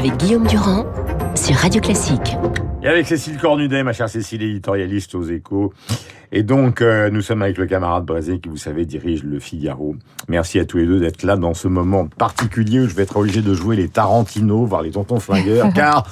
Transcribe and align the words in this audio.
avec 0.00 0.16
Guillaume 0.16 0.46
Durand 0.46 0.86
sur 1.34 1.54
Radio 1.56 1.78
Classique. 1.78 2.34
Et 2.82 2.86
avec 2.86 3.06
Cécile 3.06 3.36
Cornudet, 3.36 3.82
ma 3.82 3.92
chère 3.92 4.08
Cécile, 4.08 4.42
éditorialiste 4.42 5.14
aux 5.14 5.24
échos. 5.24 5.74
Et 6.32 6.42
donc, 6.42 6.80
euh, 6.80 7.10
nous 7.10 7.20
sommes 7.20 7.42
avec 7.42 7.58
le 7.58 7.66
camarade 7.66 8.06
Brézé 8.06 8.40
qui, 8.40 8.48
vous 8.48 8.56
savez, 8.56 8.86
dirige 8.86 9.24
le 9.24 9.38
Figaro. 9.40 9.96
Merci 10.26 10.58
à 10.58 10.64
tous 10.64 10.78
les 10.78 10.86
deux 10.86 11.00
d'être 11.00 11.22
là 11.22 11.36
dans 11.36 11.52
ce 11.52 11.68
moment 11.68 12.06
particulier 12.06 12.80
où 12.80 12.88
je 12.88 12.94
vais 12.94 13.02
être 13.02 13.18
obligé 13.18 13.42
de 13.42 13.52
jouer 13.52 13.76
les 13.76 13.90
Tarantino, 13.90 14.64
voire 14.64 14.80
les 14.80 14.92
tontons 14.92 15.20
flingueurs, 15.20 15.70
car 15.74 16.06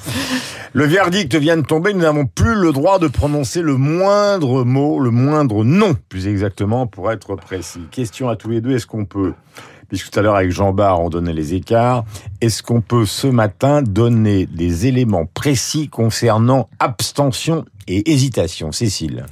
le 0.73 0.83
verdict 0.83 1.33
vient 1.33 1.57
de 1.57 1.65
tomber. 1.65 1.91
Nous 1.95 2.01
n'avons 2.01 2.27
plus 2.27 2.53
le 2.53 2.71
droit 2.71 2.99
de 2.99 3.07
prononcer 3.07 3.63
le 3.63 3.75
moindre 3.75 4.63
mot, 4.65 4.99
le 4.99 5.09
moindre 5.09 5.63
nom, 5.63 5.95
plus 6.09 6.27
exactement, 6.27 6.85
pour 6.85 7.11
être 7.11 7.35
précis. 7.37 7.81
Question 7.89 8.29
à 8.29 8.35
tous 8.35 8.51
les 8.51 8.61
deux, 8.61 8.75
est-ce 8.75 8.85
qu'on 8.85 9.05
peut 9.05 9.33
puisque 9.89 10.11
tout 10.11 10.19
à 10.19 10.21
l'heure 10.21 10.35
avec 10.35 10.51
Jean 10.51 10.71
Barre, 10.71 11.01
on 11.01 11.09
donnait 11.09 11.33
les 11.33 11.53
écarts. 11.53 12.05
Est-ce 12.39 12.63
qu'on 12.63 12.81
peut 12.81 13.05
ce 13.05 13.27
matin 13.27 13.81
donner 13.81 14.45
des 14.45 14.87
éléments 14.87 15.25
précis 15.25 15.89
concernant 15.89 16.69
abstention 16.79 17.65
et 17.87 18.11
hésitation 18.11 18.71
Cécile? 18.71 19.25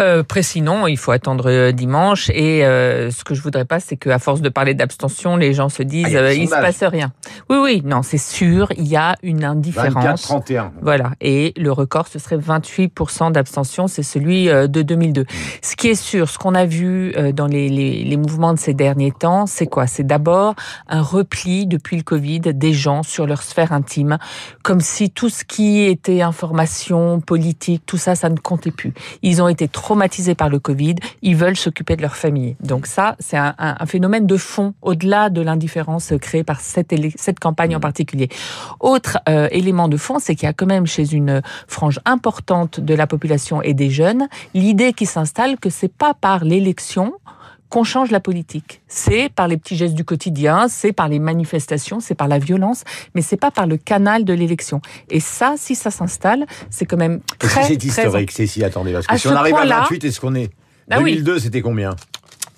Euh, 0.00 0.22
précis 0.22 0.62
non, 0.62 0.86
il 0.86 0.96
faut 0.96 1.12
attendre 1.12 1.50
euh, 1.50 1.72
dimanche. 1.72 2.30
Et 2.30 2.64
euh, 2.64 3.10
ce 3.10 3.24
que 3.24 3.34
je 3.34 3.42
voudrais 3.42 3.64
pas, 3.64 3.80
c'est 3.80 3.96
qu'à 3.96 4.18
force 4.18 4.40
de 4.40 4.48
parler 4.48 4.74
d'abstention, 4.74 5.36
les 5.36 5.52
gens 5.54 5.68
se 5.68 5.82
disent 5.82 6.16
Ah, 6.16 6.28
des 6.28 6.36
il 6.36 6.48
se 6.48 6.54
passe 6.54 6.82
rien. 6.82 7.12
Oui, 7.50 7.58
oui, 7.60 7.82
non, 7.84 8.02
c'est 8.02 8.18
sûr, 8.18 8.72
il 8.76 8.86
y 8.86 8.96
a 8.96 9.16
une 9.22 9.44
indifférence. 9.44 10.30
24-31. 10.30 10.70
Voilà, 10.80 11.12
et 11.20 11.52
le 11.56 11.72
record, 11.72 12.08
ce 12.08 12.18
serait 12.18 12.38
28% 12.38 13.32
d'abstention, 13.32 13.86
c'est 13.86 14.02
celui 14.02 14.48
euh, 14.48 14.66
de 14.66 14.82
2002. 14.82 15.26
Ce 15.60 15.76
qui 15.76 15.88
est 15.88 15.94
sûr, 15.94 16.28
ce 16.28 16.38
qu'on 16.38 16.54
a 16.54 16.64
vu 16.64 17.12
euh, 17.16 17.32
dans 17.32 17.46
les, 17.46 17.68
les, 17.68 18.04
les 18.04 18.16
mouvements 18.16 18.54
de 18.54 18.58
ces 18.58 18.74
derniers 18.74 19.12
temps, 19.12 19.46
c'est 19.46 19.66
quoi? 19.66 19.86
C'est 19.86 20.06
d'abord 20.06 20.54
un 20.88 21.02
repli 21.02 21.66
depuis 21.66 21.96
le 21.96 22.02
Covid 22.02 22.40
des 22.40 22.72
gens 22.72 23.02
sur 23.02 23.26
leur 23.26 23.42
sphère 23.42 23.72
intime, 23.72 24.18
comme 24.62 24.80
si 24.80 25.10
tout 25.10 25.28
ce 25.28 25.44
qui 25.44 25.82
était 25.82 26.22
information, 26.22 27.20
politique, 27.20 27.82
tout 27.86 27.98
ça, 27.98 28.14
ça 28.14 28.28
ne 28.28 28.36
comptait 28.36 28.70
plus. 28.70 28.94
Ils 29.22 29.42
ont 29.42 29.48
été 29.48 29.68
traumatisés 29.82 30.36
par 30.36 30.48
le 30.48 30.60
Covid, 30.60 30.94
ils 31.22 31.34
veulent 31.34 31.56
s'occuper 31.56 31.96
de 31.96 32.02
leur 32.02 32.14
famille. 32.14 32.54
Donc 32.62 32.86
ça, 32.86 33.16
c'est 33.18 33.36
un, 33.36 33.52
un- 33.58 33.74
un 33.80 33.86
phénomène 33.86 34.26
de 34.28 34.36
fond, 34.36 34.74
au-delà 34.80 35.28
de 35.28 35.40
l'indifférence 35.40 36.12
créée 36.20 36.44
par 36.44 36.60
cette, 36.60 36.94
campagne 37.40 37.74
en 37.74 37.80
particulier. 37.80 38.28
Autre 38.78 39.18
euh, 39.28 39.48
élément 39.50 39.88
de 39.88 39.96
fond, 39.96 40.18
c'est 40.20 40.36
qu'il 40.36 40.46
y 40.46 40.48
a 40.48 40.52
quand 40.52 40.66
même 40.66 40.86
chez 40.86 41.14
une 41.14 41.42
frange 41.66 41.98
importante 42.04 42.78
de 42.78 42.94
la 42.94 43.08
population 43.08 43.60
et 43.60 43.74
des 43.74 43.90
jeunes, 43.90 44.28
l'idée 44.54 44.92
qui 44.92 45.04
s'installe 45.06 45.58
que 45.58 45.68
c'est 45.68 45.92
pas 45.92 46.14
par 46.14 46.44
l'élection 46.44 47.14
qu'on 47.72 47.84
change 47.84 48.10
la 48.10 48.20
politique. 48.20 48.82
C'est 48.86 49.30
par 49.30 49.48
les 49.48 49.56
petits 49.56 49.76
gestes 49.76 49.94
du 49.94 50.04
quotidien, 50.04 50.66
c'est 50.68 50.92
par 50.92 51.08
les 51.08 51.18
manifestations, 51.18 52.00
c'est 52.00 52.14
par 52.14 52.28
la 52.28 52.38
violence, 52.38 52.84
mais 53.14 53.22
c'est 53.22 53.38
pas 53.38 53.50
par 53.50 53.66
le 53.66 53.78
canal 53.78 54.26
de 54.26 54.34
l'élection. 54.34 54.82
Et 55.08 55.20
ça, 55.20 55.54
si 55.56 55.74
ça 55.74 55.90
s'installe, 55.90 56.44
c'est 56.68 56.84
quand 56.84 56.98
même 56.98 57.20
très, 57.38 57.62
c'est 57.62 57.78
très 57.78 57.86
historique, 57.88 58.30
Cécile 58.30 58.64
Attendez, 58.64 58.92
parce 58.92 59.06
que 59.06 59.14
À 59.14 59.16
si 59.16 59.26
on 59.26 59.34
arrive 59.34 59.54
à 59.54 59.60
point-là- 59.60 59.80
28, 59.80 60.04
est-ce 60.04 60.20
qu'on 60.20 60.34
est... 60.34 60.50
Ah 60.90 61.00
oui. 61.00 61.12
2002, 61.12 61.38
c'était 61.38 61.62
combien? 61.62 61.96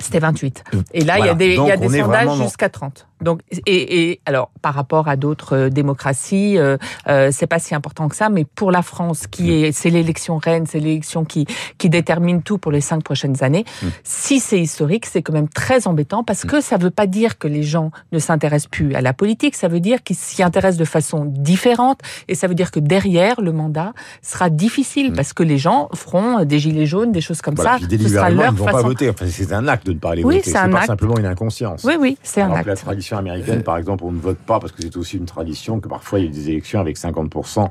C'était 0.01 0.19
28. 0.19 0.65
Et 0.93 1.05
là, 1.05 1.21
il 1.21 1.27
y 1.27 1.29
a 1.29 1.35
des, 1.35 1.55
y 1.55 1.71
a 1.71 1.77
sondages 1.77 2.27
dans- 2.27 2.43
jusqu'à 2.43 2.69
30. 2.69 3.07
Donc, 3.25 3.41
et, 3.67 4.11
et 4.11 4.21
alors, 4.27 4.51
par 4.63 4.75
rapport 4.75 5.09
à 5.09 5.17
d'autres 5.17 5.57
euh, 5.57 5.71
démocraties, 5.71 6.59
euh, 6.59 6.77
euh, 7.09 7.31
c'est 7.33 7.47
pas 7.47 7.59
si 7.59 7.75
important 7.75 8.09
que 8.09 8.17
ça, 8.17 8.29
mais 8.29 8.45
pour 8.45 8.71
la 8.71 8.83
France, 8.83 9.27
qui 9.27 9.51
est, 9.53 9.73
c'est 9.73 9.91
l'élection 9.91 10.37
reine, 10.37 10.67
c'est 10.67 10.79
l'élection 10.79 11.25
qui, 11.25 11.47
qui 11.79 11.89
détermine 11.89 12.43
tout 12.43 12.59
pour 12.59 12.71
les 12.71 12.83
cinq 12.83 13.03
prochaines 13.03 13.43
années. 13.43 13.65
Si 14.03 14.41
c'est 14.41 14.61
historique, 14.61 15.07
c'est 15.07 15.23
quand 15.23 15.33
même 15.33 15.49
très 15.49 15.89
embêtant 15.89 16.23
parce 16.23 16.45
que 16.45 16.61
ça 16.61 16.77
veut 16.77 16.91
pas 16.91 17.07
dire 17.07 17.39
que 17.39 17.49
les 17.49 17.63
gens 17.63 17.91
ne 18.13 18.19
s'intéressent 18.19 18.69
plus 18.71 18.95
à 18.95 19.01
la 19.01 19.13
politique, 19.15 19.55
ça 19.57 19.69
veut 19.69 19.81
dire 19.81 20.03
qu'ils 20.03 20.17
s'y 20.17 20.43
intéressent 20.43 20.79
de 20.79 20.85
façon 20.85 21.25
différente 21.25 22.01
et 22.29 22.35
ça 22.35 22.47
veut 22.47 22.55
dire 22.55 22.71
que 22.71 22.81
derrière, 22.81 23.41
le 23.41 23.53
mandat 23.53 23.93
sera 24.23 24.51
difficile 24.51 25.13
parce 25.13 25.33
que 25.33 25.43
les 25.43 25.59
gens 25.59 25.89
feront 25.95 26.45
des 26.45 26.59
gilets 26.59 26.87
jaunes, 26.87 27.13
des 27.13 27.23
choses 27.23 27.41
comme 27.41 27.55
Voilà, 27.55 27.79
ça. 27.79 27.87
Ce 27.91 28.09
sera 28.09 28.31
ils 28.31 28.37
leur 28.37 28.53
ne 28.53 28.59
vont 28.59 28.67
pas 28.67 28.83
voter. 28.83 29.09
Enfin, 29.09 29.27
c'est 29.29 29.53
un 29.53 29.67
acte 29.67 29.87
de 29.87 29.93
ne 29.93 29.99
pas 29.99 30.11
aller 30.11 30.25
Oui, 30.25 30.37
voter. 30.37 30.51
c'est 30.51 30.59
un 30.59 30.69
pas 30.69 30.79
acte. 30.79 30.87
simplement 30.89 31.17
une 31.17 31.27
inconscience. 31.27 31.85
Oui, 31.85 31.95
oui, 31.99 32.19
c'est 32.23 32.43
un 32.43 32.49
la 32.49 32.57
acte. 32.57 32.85
Tradition 33.15 33.19
américaine, 33.19 33.63
par 33.63 33.79
exemple, 33.79 34.05
on 34.05 34.13
ne 34.13 34.21
vote 34.21 34.39
pas 34.39 34.61
parce 34.61 34.73
que 34.73 34.83
c'est 34.83 34.97
aussi 34.97 35.17
une 35.17 35.27
tradition 35.27 35.81
que 35.81 35.89
parfois 35.89 36.19
il 36.19 36.25
y 36.25 36.27
a 36.27 36.31
eu 36.31 36.33
des 36.33 36.51
élections 36.51 36.81
avec 36.81 36.99
50% 36.99 37.69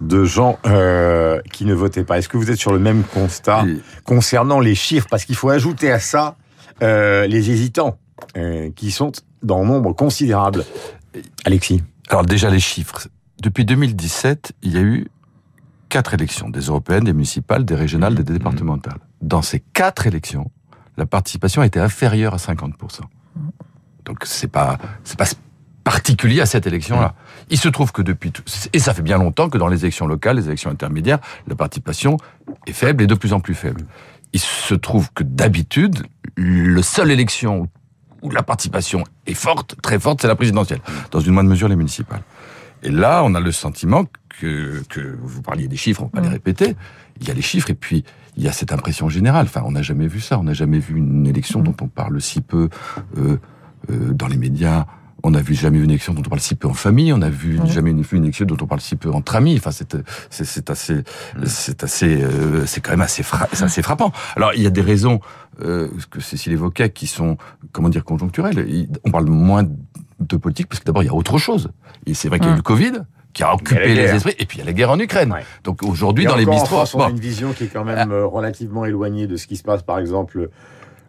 de 0.00 0.24
gens 0.24 0.58
euh, 0.66 1.40
qui 1.52 1.64
ne 1.64 1.74
votaient 1.74 2.04
pas. 2.04 2.18
Est-ce 2.18 2.28
que 2.28 2.36
vous 2.36 2.50
êtes 2.50 2.58
sur 2.58 2.72
le 2.72 2.78
même 2.78 3.04
constat 3.04 3.64
concernant 4.04 4.60
les 4.60 4.74
chiffres? 4.74 5.06
Parce 5.10 5.24
qu'il 5.24 5.36
faut 5.36 5.50
ajouter 5.50 5.90
à 5.90 6.00
ça 6.00 6.36
euh, 6.82 7.26
les 7.26 7.50
hésitants 7.50 7.98
euh, 8.36 8.70
qui 8.74 8.90
sont 8.90 9.12
dans 9.42 9.62
un 9.62 9.66
nombre 9.66 9.92
considérable. 9.92 10.64
Alexis 11.44 11.82
Alors 12.08 12.24
déjà 12.24 12.50
les 12.50 12.60
chiffres. 12.60 13.08
Depuis 13.40 13.64
2017, 13.64 14.52
il 14.62 14.74
y 14.74 14.78
a 14.78 14.82
eu 14.82 15.08
quatre 15.88 16.14
élections, 16.14 16.48
des 16.48 16.60
européennes, 16.60 17.04
des 17.04 17.12
municipales, 17.12 17.64
des 17.64 17.74
régionales, 17.74 18.14
des 18.14 18.22
départementales. 18.22 18.98
Dans 19.20 19.42
ces 19.42 19.60
quatre 19.60 20.06
élections, 20.06 20.50
la 20.96 21.06
participation 21.06 21.60
a 21.62 21.66
été 21.66 21.80
inférieure 21.80 22.34
à 22.34 22.38
50%. 22.38 23.00
Donc 24.04 24.18
c'est 24.24 24.50
pas 24.50 24.78
c'est 25.04 25.18
pas 25.18 25.26
particulier 25.84 26.40
à 26.40 26.46
cette 26.46 26.66
élection-là. 26.66 27.14
Il 27.50 27.58
se 27.58 27.68
trouve 27.68 27.90
que 27.92 28.02
depuis 28.02 28.30
tout- 28.30 28.42
et 28.72 28.78
ça 28.78 28.94
fait 28.94 29.02
bien 29.02 29.18
longtemps 29.18 29.48
que 29.48 29.58
dans 29.58 29.66
les 29.66 29.80
élections 29.84 30.06
locales, 30.06 30.36
les 30.36 30.46
élections 30.46 30.70
intermédiaires, 30.70 31.18
la 31.48 31.56
participation 31.56 32.16
est 32.66 32.72
faible 32.72 33.02
et 33.02 33.06
de 33.08 33.14
plus 33.14 33.32
en 33.32 33.40
plus 33.40 33.54
faible. 33.54 33.82
Il 34.32 34.40
se 34.40 34.74
trouve 34.74 35.12
que 35.12 35.24
d'habitude, 35.24 36.04
le 36.36 36.80
seule 36.82 37.10
élection 37.10 37.68
où 38.22 38.30
la 38.30 38.44
participation 38.44 39.02
est 39.26 39.34
forte, 39.34 39.74
très 39.82 39.98
forte, 39.98 40.22
c'est 40.22 40.28
la 40.28 40.36
présidentielle. 40.36 40.80
Dans 41.10 41.18
une 41.18 41.32
moindre 41.34 41.50
mesure, 41.50 41.66
les 41.68 41.74
municipales. 41.76 42.22
Et 42.84 42.90
là, 42.90 43.22
on 43.24 43.34
a 43.34 43.40
le 43.40 43.50
sentiment 43.52 44.04
que, 44.40 44.82
que 44.88 45.16
vous 45.20 45.42
parliez 45.42 45.66
des 45.66 45.76
chiffres, 45.76 46.02
on 46.02 46.06
va 46.06 46.10
pas 46.12 46.20
les 46.20 46.28
répéter. 46.28 46.76
Il 47.20 47.26
y 47.28 47.30
a 47.30 47.34
les 47.34 47.42
chiffres 47.42 47.70
et 47.70 47.74
puis 47.74 48.04
il 48.36 48.44
y 48.44 48.48
a 48.48 48.52
cette 48.52 48.72
impression 48.72 49.08
générale. 49.08 49.46
Enfin, 49.46 49.62
on 49.64 49.72
n'a 49.72 49.82
jamais 49.82 50.06
vu 50.06 50.20
ça. 50.20 50.38
On 50.38 50.44
n'a 50.44 50.54
jamais 50.54 50.78
vu 50.78 50.96
une 50.96 51.26
élection 51.26 51.60
dont 51.60 51.74
on 51.80 51.88
parle 51.88 52.20
si 52.20 52.40
peu 52.40 52.68
euh, 53.18 53.36
euh, 53.90 54.12
dans 54.12 54.26
les 54.28 54.36
médias. 54.36 54.86
On 55.24 55.30
n'a 55.30 55.40
vu 55.40 55.54
jamais 55.54 55.78
vu 55.78 55.84
une 55.84 55.90
élection 55.90 56.14
dont 56.14 56.22
on 56.26 56.28
parle 56.30 56.40
si 56.40 56.56
peu 56.56 56.66
en 56.66 56.74
famille. 56.74 57.12
On 57.12 57.22
a 57.22 57.30
vu 57.30 57.60
jamais 57.66 57.92
vu 57.92 58.16
une 58.16 58.24
élection 58.24 58.44
dont 58.44 58.56
on 58.60 58.66
parle 58.66 58.80
si 58.80 58.96
peu 58.96 59.08
entre 59.10 59.36
amis. 59.36 59.54
Enfin, 59.56 59.70
c'est 59.70 59.96
c'est 60.30 60.44
c'est 60.44 60.68
assez 60.68 61.04
c'est 61.46 61.84
assez 61.84 62.22
euh, 62.22 62.66
c'est 62.66 62.80
quand 62.80 62.90
même 62.90 63.02
assez 63.02 63.22
fra- 63.22 63.46
assez 63.52 63.82
frappant. 63.82 64.10
Alors, 64.34 64.52
il 64.54 64.62
y 64.62 64.66
a 64.66 64.70
des 64.70 64.80
raisons 64.80 65.20
euh, 65.62 65.86
que 66.10 66.18
Cécile 66.20 66.52
évoquait 66.54 66.90
qui 66.90 67.06
sont 67.06 67.36
comment 67.70 67.88
dire 67.88 68.04
conjoncturelles. 68.04 68.66
Il- 68.68 68.88
On 69.04 69.12
parle 69.12 69.26
moins 69.26 69.62
de 70.18 70.36
politique 70.36 70.66
parce 70.68 70.80
que 70.80 70.84
d'abord 70.86 71.04
il 71.04 71.06
y 71.06 71.10
a 71.10 71.14
autre 71.14 71.38
chose. 71.38 71.68
Et 72.06 72.14
c'est 72.14 72.28
vrai 72.28 72.38
qu'il 72.40 72.48
y 72.48 72.50
a 72.50 72.54
eu 72.54 72.56
le 72.56 72.62
Covid 72.62 72.92
qui 73.32 73.44
a 73.44 73.54
occupé 73.54 73.94
les 73.94 74.02
esprits 74.16 74.34
et 74.40 74.44
puis 74.44 74.58
il 74.58 74.60
y 74.60 74.62
a 74.62 74.66
la 74.66 74.72
guerre 74.72 74.90
en 74.90 74.98
Ukraine. 74.98 75.30
Ouais. 75.32 75.44
Donc 75.62 75.84
aujourd'hui 75.84 76.24
dans 76.26 76.36
les 76.36 76.46
bistrots, 76.46 76.78
on 76.94 77.00
a 77.06 77.10
une 77.10 77.20
vision 77.20 77.52
qui 77.52 77.64
est 77.64 77.68
quand 77.72 77.84
même 77.84 78.10
euh, 78.10 78.26
relativement 78.26 78.84
éloignée 78.84 79.28
de 79.28 79.36
ce 79.36 79.46
qui 79.46 79.56
se 79.56 79.62
passe, 79.62 79.82
par 79.84 80.00
exemple. 80.00 80.50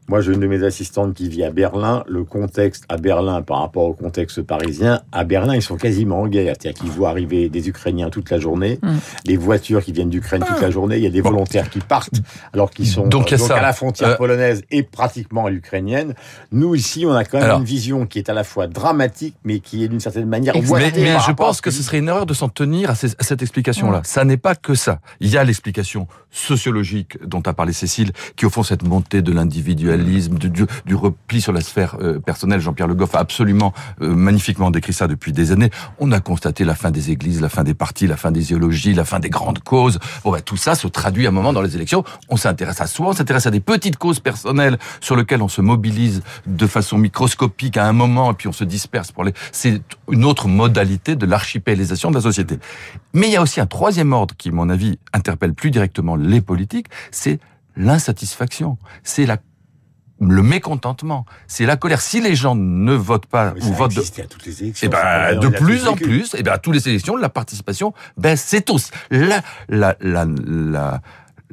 Moi, 0.09 0.19
j'ai 0.21 0.33
une 0.33 0.41
de 0.41 0.47
mes 0.47 0.63
assistantes 0.63 1.13
qui 1.13 1.29
vit 1.29 1.43
à 1.43 1.49
Berlin. 1.49 2.03
Le 2.07 2.23
contexte 2.25 2.83
à 2.89 2.97
Berlin 2.97 3.41
par 3.41 3.59
rapport 3.59 3.85
au 3.85 3.93
contexte 3.93 4.41
parisien, 4.41 5.01
à 5.13 5.23
Berlin, 5.23 5.55
ils 5.55 5.61
sont 5.61 5.77
quasiment 5.77 6.21
en 6.21 6.27
guerre. 6.27 6.55
C'est-à-dire 6.59 6.81
qu'ils 6.81 6.91
voient 6.91 7.09
arriver 7.09 7.47
des 7.47 7.69
Ukrainiens 7.69 8.09
toute 8.09 8.29
la 8.29 8.37
journée, 8.37 8.79
Mm. 8.81 8.91
des 9.25 9.37
voitures 9.37 9.81
qui 9.83 9.93
viennent 9.93 10.09
d'Ukraine 10.09 10.43
toute 10.45 10.59
la 10.61 10.69
journée. 10.71 10.97
Il 10.97 11.03
y 11.03 11.07
a 11.07 11.09
des 11.09 11.21
Bon. 11.21 11.31
volontaires 11.31 11.69
qui 11.69 11.79
partent 11.79 12.21
alors 12.53 12.69
qu'ils 12.69 12.87
sont 12.87 13.07
Donc, 13.07 13.29
ça. 13.29 13.55
à 13.57 13.61
la 13.61 13.71
frontière 13.73 14.09
Euh, 14.09 14.15
polonaise 14.15 14.63
et 14.71 14.83
pratiquement 14.83 15.45
à 15.45 15.49
l'ukrainienne. 15.49 16.13
Nous, 16.51 16.75
ici, 16.75 17.05
on 17.07 17.13
a 17.13 17.23
quand 17.23 17.37
même 17.37 17.45
Alors. 17.45 17.59
une 17.59 17.65
vision 17.65 18.05
qui 18.05 18.19
est 18.19 18.29
à 18.29 18.33
la 18.33 18.43
fois 18.43 18.67
dramatique, 18.67 19.35
mais 19.45 19.59
qui 19.59 19.83
est 19.83 19.87
d'une 19.87 20.01
certaine 20.01 20.27
manière 20.27 20.53
mais, 20.55 20.61
voilée 20.61 20.91
mais 20.95 21.15
je 21.25 21.31
pense 21.31 21.61
que 21.61 21.71
ce 21.71 21.81
serait 21.81 21.99
une 21.99 22.09
erreur 22.09 22.25
de 22.25 22.33
s'en 22.33 22.49
tenir 22.49 22.89
à, 22.89 22.95
ces- 22.95 23.15
à 23.19 23.23
cette 23.23 23.41
explication-là. 23.41 24.01
Ça 24.03 24.25
n'est 24.25 24.37
pas 24.37 24.55
que 24.55 24.75
ça. 24.75 24.99
Il 25.21 25.29
y 25.29 25.37
a 25.37 25.43
l'explication 25.45 26.07
sociologique 26.33 27.17
dont 27.25 27.41
a 27.41 27.53
parlé 27.53 27.71
Cécile, 27.71 28.11
qui 28.35 28.45
au 28.45 28.49
fond 28.49 28.63
cette 28.63 28.83
montée 28.83 29.21
de 29.21 29.31
l'individualisme, 29.31 30.37
du, 30.37 30.49
du, 30.49 30.65
du 30.85 30.95
repli 30.95 31.39
sur 31.39 31.53
la 31.53 31.61
sphère 31.61 31.95
euh, 32.01 32.19
personnelle. 32.19 32.59
Jean-Pierre 32.59 32.87
Le 32.87 32.95
Goff 32.95 33.15
a 33.15 33.19
absolument 33.19 33.73
euh, 34.01 34.13
magnifiquement 34.13 34.71
décrit 34.71 34.93
ça 34.93 35.07
depuis 35.07 35.31
des 35.31 35.51
années. 35.51 35.69
On 35.99 36.11
a 36.11 36.19
constaté 36.19 36.65
la 36.65 36.75
fin 36.75 36.91
des 36.91 37.11
églises, 37.11 37.39
la 37.39 37.49
fin 37.49 37.63
des 37.63 37.75
partis, 37.75 38.07
la 38.07 38.17
fin 38.17 38.31
des 38.31 38.45
idéologies, 38.45 38.93
la 38.93 39.05
fin 39.05 39.19
des 39.19 39.29
grandes 39.29 39.59
causes. 39.59 39.99
Bon, 40.23 40.31
bah, 40.31 40.41
tout 40.41 40.57
ça 40.57 40.75
se 40.75 40.87
traduit 40.87 41.25
à 41.27 41.29
un 41.29 41.31
moment 41.31 41.53
dans 41.53 41.61
les 41.61 41.75
élections. 41.75 42.03
On 42.29 42.35
s'intéresse 42.35 42.81
à 42.81 42.87
soi, 42.87 43.09
on 43.09 43.13
s'intéresse 43.13 43.45
à 43.45 43.51
des 43.51 43.59
petites 43.59 43.97
causes 43.97 44.19
personnelles 44.19 44.79
sur 44.99 45.15
lesquelles 45.15 45.41
on 45.41 45.47
se 45.47 45.61
mobilise 45.61 46.23
de 46.47 46.67
façon 46.67 46.97
microscopique 46.97 47.77
à 47.77 47.85
un 47.87 47.93
moment 47.93 48.31
et 48.31 48.33
puis 48.33 48.47
on 48.47 48.53
se 48.53 48.63
disperse 48.63 49.11
pour 49.11 49.23
les. 49.23 49.33
C'est 49.51 49.81
une 50.09 50.25
autre 50.25 50.47
modalité 50.47 51.15
de 51.15 51.25
l'archipélisation 51.25 52.09
de 52.09 52.15
la 52.15 52.21
société. 52.21 52.57
Mais 53.13 53.27
il 53.27 53.33
y 53.33 53.35
a 53.35 53.41
aussi 53.41 53.61
un 53.61 53.67
troisième 53.67 54.13
ordre 54.13 54.35
qui, 54.35 54.51
mon 54.51 54.69
avis, 54.69 54.97
interpelle 55.13 55.53
plus 55.53 55.69
directement 55.69 56.15
les 56.23 56.41
politiques, 56.41 56.87
c'est 57.11 57.39
l'insatisfaction. 57.75 58.77
C'est 59.03 59.25
la 59.25 59.37
le 60.19 60.41
mécontentement, 60.41 61.25
c'est 61.47 61.65
la 61.65 61.75
colère. 61.75 61.99
Si 61.99 62.21
les 62.21 62.35
gens 62.35 62.55
ne 62.55 62.93
votent 62.93 63.25
pas 63.25 63.53
ou 63.61 63.73
votent 63.73 63.95
de, 63.95 64.21
à 64.21 64.25
toutes 64.25 64.45
les 64.45 64.63
élections. 64.63 64.87
eh 64.87 64.89
ben, 64.89 65.37
de 65.37 65.47
plus 65.49 65.87
en 65.87 65.95
plus, 65.95 66.35
eh 66.37 66.43
ben, 66.43 66.53
à 66.53 66.57
toutes 66.59 66.75
les 66.75 66.87
élections, 66.87 67.17
la 67.17 67.29
participation 67.29 67.93
baisse. 68.15 68.43
C'est 68.45 68.61
tous. 68.61 68.91
La, 69.11 69.41
la, 69.67 69.97
la, 69.99 70.25
la, 70.25 71.01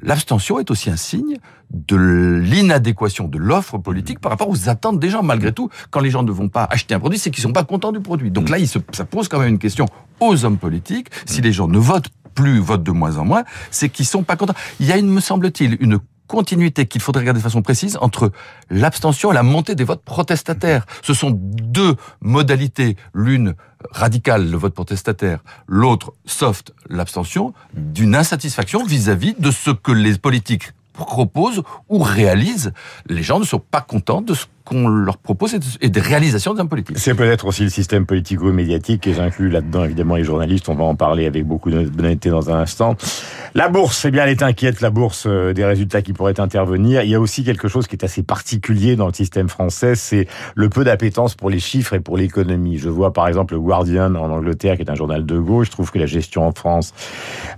l'abstention 0.02 0.60
est 0.60 0.70
aussi 0.70 0.90
un 0.90 0.96
signe 0.96 1.38
de 1.70 1.96
l'inadéquation 1.96 3.28
de 3.28 3.38
l'offre 3.38 3.78
politique 3.78 4.20
par 4.20 4.30
rapport 4.30 4.48
aux 4.48 4.68
attentes 4.68 5.00
des 5.00 5.10
gens. 5.10 5.22
Malgré 5.22 5.52
tout, 5.52 5.70
quand 5.90 6.00
les 6.00 6.10
gens 6.10 6.22
ne 6.22 6.32
vont 6.32 6.48
pas 6.48 6.64
acheter 6.70 6.94
un 6.94 7.00
produit, 7.00 7.18
c'est 7.18 7.30
qu'ils 7.30 7.42
sont 7.42 7.52
pas 7.52 7.64
contents 7.64 7.92
du 7.92 8.00
produit. 8.00 8.30
Donc 8.30 8.48
là, 8.50 8.58
il 8.58 8.68
se, 8.68 8.78
ça 8.92 9.04
pose 9.04 9.28
quand 9.28 9.38
même 9.40 9.48
une 9.48 9.58
question 9.58 9.86
aux 10.20 10.44
hommes 10.44 10.58
politiques. 10.58 11.08
Si 11.26 11.40
les 11.40 11.52
gens 11.52 11.66
ne 11.66 11.78
votent 11.78 12.10
plus, 12.40 12.58
votent 12.58 12.82
de 12.82 12.90
moins 12.90 13.18
en 13.18 13.24
moins, 13.26 13.44
c'est 13.70 13.90
qu'ils 13.90 14.06
sont 14.06 14.22
pas 14.22 14.36
contents. 14.36 14.54
Il 14.80 14.86
y 14.86 14.92
a 14.92 14.96
une, 14.96 15.10
me 15.10 15.20
semble-t-il, 15.20 15.76
une 15.80 15.98
continuité 16.26 16.86
qu'il 16.86 17.02
faudrait 17.02 17.22
regarder 17.22 17.40
de 17.40 17.42
façon 17.42 17.60
précise 17.60 17.98
entre 18.00 18.32
l'abstention 18.70 19.30
et 19.32 19.34
la 19.34 19.42
montée 19.42 19.74
des 19.74 19.84
votes 19.84 20.02
protestataires. 20.02 20.86
Ce 21.02 21.12
sont 21.12 21.32
deux 21.32 21.96
modalités, 22.22 22.96
l'une 23.12 23.54
radicale, 23.90 24.50
le 24.50 24.56
vote 24.56 24.72
protestataire, 24.72 25.40
l'autre 25.66 26.14
soft, 26.24 26.72
l'abstention, 26.88 27.52
d'une 27.74 28.14
insatisfaction 28.14 28.84
vis-à-vis 28.84 29.34
de 29.38 29.50
ce 29.50 29.70
que 29.70 29.92
les 29.92 30.16
politiques 30.16 30.72
proposent 30.94 31.62
ou 31.88 31.98
réalisent. 31.98 32.72
Les 33.06 33.22
gens 33.22 33.38
ne 33.38 33.44
sont 33.44 33.58
pas 33.58 33.82
contents 33.82 34.22
de 34.22 34.32
ce 34.34 34.46
qu'on 34.70 34.88
leur 34.88 35.18
propose 35.18 35.58
et 35.80 35.88
des 35.88 36.00
réalisations 36.00 36.54
d'un 36.54 36.66
politique. 36.66 36.96
C'est 36.98 37.14
peut-être 37.14 37.46
aussi 37.46 37.64
le 37.64 37.70
système 37.70 38.06
politico-médiatique 38.06 39.04
et 39.08 39.14
j'inclus 39.14 39.50
là-dedans 39.50 39.84
évidemment 39.84 40.14
les 40.14 40.22
journalistes. 40.22 40.68
On 40.68 40.76
va 40.76 40.84
en 40.84 40.94
parler 40.94 41.26
avec 41.26 41.44
beaucoup 41.44 41.70
d'honnêteté 41.70 42.30
dans 42.30 42.50
un 42.50 42.60
instant. 42.60 42.96
La 43.54 43.68
bourse, 43.68 43.98
c'est 43.98 44.12
bien, 44.12 44.24
elle 44.24 44.30
est 44.30 44.44
inquiète, 44.44 44.80
la 44.80 44.90
bourse 44.90 45.24
euh, 45.26 45.52
des 45.52 45.64
résultats 45.64 46.02
qui 46.02 46.12
pourraient 46.12 46.38
intervenir. 46.38 47.02
Il 47.02 47.10
y 47.10 47.16
a 47.16 47.20
aussi 47.20 47.42
quelque 47.42 47.66
chose 47.66 47.88
qui 47.88 47.96
est 47.96 48.04
assez 48.04 48.22
particulier 48.22 48.94
dans 48.94 49.08
le 49.08 49.12
système 49.12 49.48
français, 49.48 49.96
c'est 49.96 50.28
le 50.54 50.68
peu 50.68 50.84
d'appétence 50.84 51.34
pour 51.34 51.50
les 51.50 51.58
chiffres 51.58 51.94
et 51.94 52.00
pour 52.00 52.16
l'économie. 52.16 52.78
Je 52.78 52.88
vois 52.88 53.12
par 53.12 53.26
exemple 53.26 53.54
le 53.54 53.60
Guardian 53.60 54.14
en 54.14 54.30
Angleterre, 54.30 54.76
qui 54.76 54.82
est 54.82 54.90
un 54.90 54.94
journal 54.94 55.26
de 55.26 55.38
gauche. 55.38 55.70
Trouve 55.70 55.90
que 55.90 55.98
la 55.98 56.06
gestion 56.06 56.46
en 56.46 56.52
France 56.52 56.94